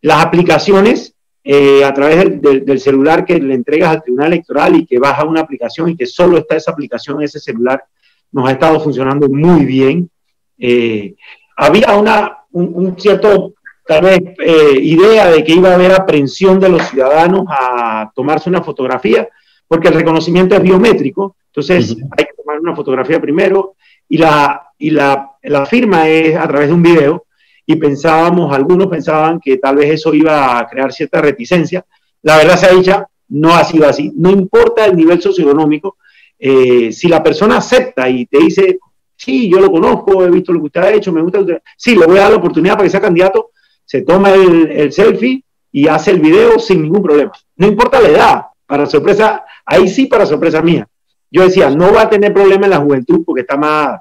[0.01, 4.97] Las aplicaciones eh, a través del, celular que le entregas al tribunal electoral y que
[4.97, 7.83] baja una aplicación y que solo está esa aplicación ese celular,
[8.31, 10.09] nos ha estado funcionando muy bien.
[10.57, 11.13] Eh,
[11.55, 13.53] había una, un, cierto,
[13.89, 18.47] tal vez, eh, idea de que iba a haber aprensión de los ciudadanos a tomarse
[18.47, 19.27] una fotografía,
[19.67, 23.73] porque el reconocimiento es biométrico, entonces hay que tomar una fotografía primero
[24.07, 27.25] y la, y la, la firma es a través de un video
[27.65, 31.83] y pensábamos, algunos pensaban que tal vez eso iba a crear cierta reticencia.
[32.21, 34.11] La verdad se ha dicho, no ha sido así.
[34.15, 35.97] No importa el nivel socioeconómico,
[36.37, 38.77] eh, si la persona acepta y te dice,
[39.15, 41.39] sí, yo lo conozco, he visto lo que usted ha hecho, me gusta,
[41.75, 43.49] sí, le voy a dar la oportunidad para que sea candidato,
[43.89, 47.31] se toma el, selfie y hace el video sin ningún problema.
[47.55, 50.87] No importa la edad, para sorpresa, ahí sí para sorpresa mía.
[51.31, 53.99] Yo decía, no va a tener problema en la juventud porque está más...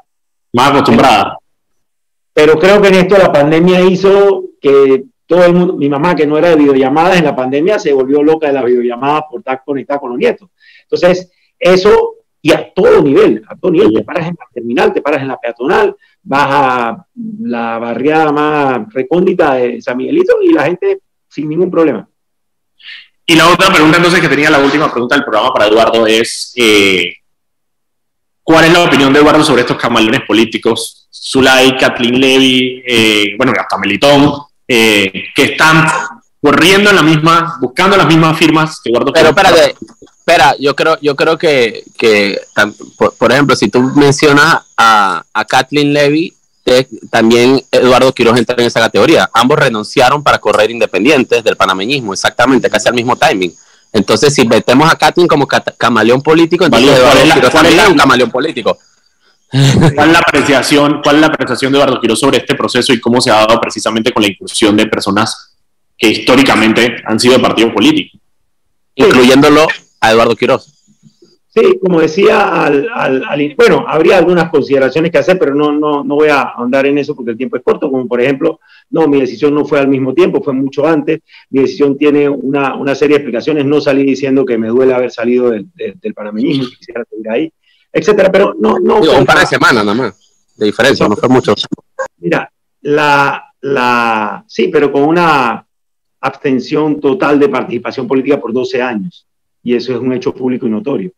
[0.53, 1.39] Más acostumbrada.
[2.34, 6.26] Pero creo que en esto la pandemia hizo que todo el mundo, mi mamá que
[6.26, 9.62] no era de videollamadas en la pandemia, se volvió loca de la videollamada por estar
[9.64, 10.51] conectada con los nietos.
[10.82, 15.03] Entonces, eso y a todo nivel, a todo nivel, te paras en la terminal, te
[15.03, 17.07] paras en la peatonal, vas a
[17.41, 22.09] la barriada más recóndita de San Miguelito y la gente sin ningún problema.
[23.26, 26.53] Y la otra pregunta entonces que tenía la última pregunta del programa para Eduardo es,
[26.57, 27.12] eh,
[28.43, 31.09] ¿cuál es la opinión de Eduardo sobre estos camaleones políticos?
[31.12, 34.32] Zulay, Kathleen Levy, eh, bueno, hasta Melitón,
[34.66, 35.86] eh, que están
[36.41, 39.12] corriendo en la misma, buscando las mismas firmas que Eduardo.
[39.12, 39.74] Pero espérate,
[40.28, 42.38] espera, yo creo, yo creo que, que
[43.18, 46.34] por, ejemplo, si tú mencionas a, a Kathleen Levy,
[47.10, 49.30] también Eduardo Quiroz entra en esa categoría.
[49.32, 53.54] Ambos renunciaron para correr independientes del panameñismo, exactamente, casi al mismo timing.
[53.90, 58.30] Entonces, si metemos a Kathleen como camaleón político, entonces Eduardo Quiroz también es un camaleón
[58.30, 58.78] político.
[59.50, 63.00] ¿Cuál es la apreciación, cuál es la apreciación de Eduardo Quiroz sobre este proceso y
[63.00, 65.54] cómo se ha dado precisamente con la inclusión de personas
[65.96, 68.18] que históricamente han sido de partido político?
[68.94, 69.66] Incluyéndolo
[70.01, 70.78] a Eduardo Quiroz.
[71.51, 76.14] Sí, como decía, al, al, bueno, habría algunas consideraciones que hacer, pero no, no, no
[76.14, 79.18] voy a ahondar en eso porque el tiempo es corto, como por ejemplo, no, mi
[79.18, 81.20] decisión no fue al mismo tiempo, fue mucho antes,
[81.51, 85.11] mi decisión tiene una, una serie de explicaciones, no salí diciendo que me duele haber
[85.11, 87.53] salido del, del, panameñismo, quisiera seguir ahí,
[87.92, 88.78] etcétera, pero no...
[88.78, 91.55] no un par de semanas nada más, de diferencia, no fue mucho.
[92.18, 95.66] Mira, la, la, sí, pero con una
[96.20, 99.27] abstención total de participación política por 12 años
[99.68, 101.12] y eso es un hecho público y notorio.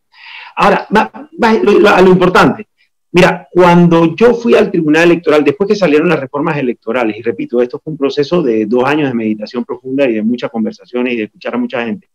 [0.57, 2.67] Ahora, a lo importante.
[3.13, 7.63] Mira, cuando yo fui al Tribunal Electoral, después que salieron las reformas electorales, y repito,
[7.63, 11.17] esto fue un proceso de dos años de meditación profunda y de muchas conversaciones y
[11.19, 12.09] de escuchar a mucha gente.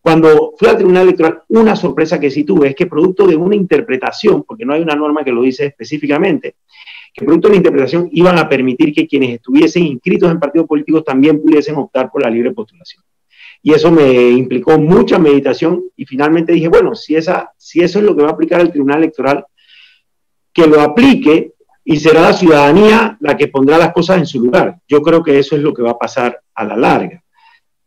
[0.00, 3.56] Cuando fui al Tribunal Electoral, una sorpresa que sí tuve es que producto de una
[3.56, 6.54] interpretación, porque no hay una norma que lo dice específicamente,
[7.12, 11.04] que producto de la interpretación iban a permitir que quienes estuviesen inscritos en partidos políticos
[11.04, 13.02] también pudiesen optar por la libre postulación
[13.62, 18.04] y eso me implicó mucha meditación y finalmente dije, bueno, si, esa, si eso es
[18.04, 19.44] lo que va a aplicar el Tribunal Electoral,
[20.52, 21.52] que lo aplique
[21.84, 24.78] y será la ciudadanía la que pondrá las cosas en su lugar.
[24.88, 27.22] Yo creo que eso es lo que va a pasar a la larga.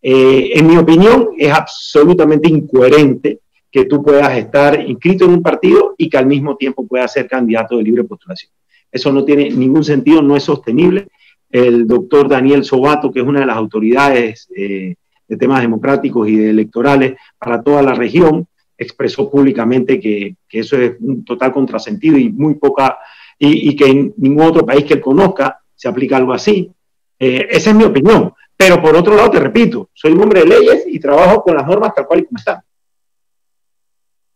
[0.02, 3.40] Eh, en mi opinión, es absolutamente incoherente
[3.72, 7.28] que tú puedas estar inscrito en un partido y que al mismo tiempo puedas ser
[7.28, 8.52] candidato de libre postulación.
[8.92, 11.08] Eso no tiene ningún sentido, no es sostenible.
[11.50, 14.96] El doctor Daniel Sobato, que es una de las autoridades eh,
[15.28, 18.48] de temas democráticos y de electorales para toda la región,
[18.78, 22.98] expresó públicamente que, eso es un total contrasentido y muy poca,
[23.40, 26.72] y, que en ningún otro país que él conozca se aplica algo así.
[27.20, 28.34] Eh, esa es mi opinión.
[28.56, 31.66] Pero por otro lado, te repito, soy un hombre de leyes y trabajo con las
[31.66, 32.62] normas tal cual y como están.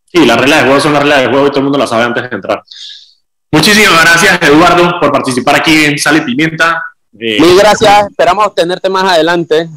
[0.06, 1.90] Sí, las reglas de juego son las reglas de juego y todo el mundo las
[1.90, 2.64] sabe antes de entrar.
[3.52, 6.84] Muchísimas gracias, Eduardo, por participar aquí en Sale Pimienta.
[7.18, 9.70] Eh, Mil gracias, esperamos tenerte más adelante.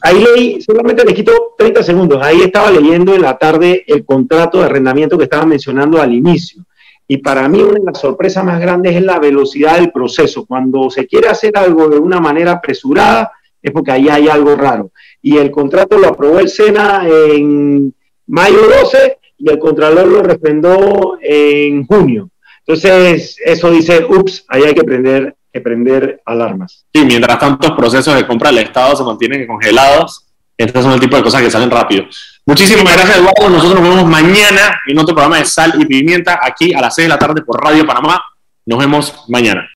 [0.00, 4.58] Ahí leí, solamente le quito 30 segundos, ahí estaba leyendo en la tarde el contrato
[4.58, 6.64] de arrendamiento que estaba mencionando al inicio.
[7.06, 10.46] Y para mí una de las sorpresas más grandes es la velocidad del proceso.
[10.46, 14.92] Cuando se quiere hacer algo de una manera apresurada, es porque ahí hay algo raro.
[15.20, 17.92] Y el contrato lo aprobó el SENA en
[18.26, 22.30] mayo 12 y el Contralor lo refrendó en junio.
[22.60, 26.84] Entonces, eso dice, ups, ahí hay que prender que prender alarmas.
[26.94, 30.26] Sí, mientras tantos procesos de compra del Estado se mantienen congelados,
[30.56, 32.04] estos son el tipo de cosas que salen rápido.
[32.46, 33.48] Muchísimas gracias, Eduardo.
[33.48, 37.06] Nosotros nos vemos mañana en otro programa de Sal y Pimienta aquí a las 6
[37.06, 38.22] de la tarde por Radio Panamá.
[38.66, 39.68] Nos vemos mañana.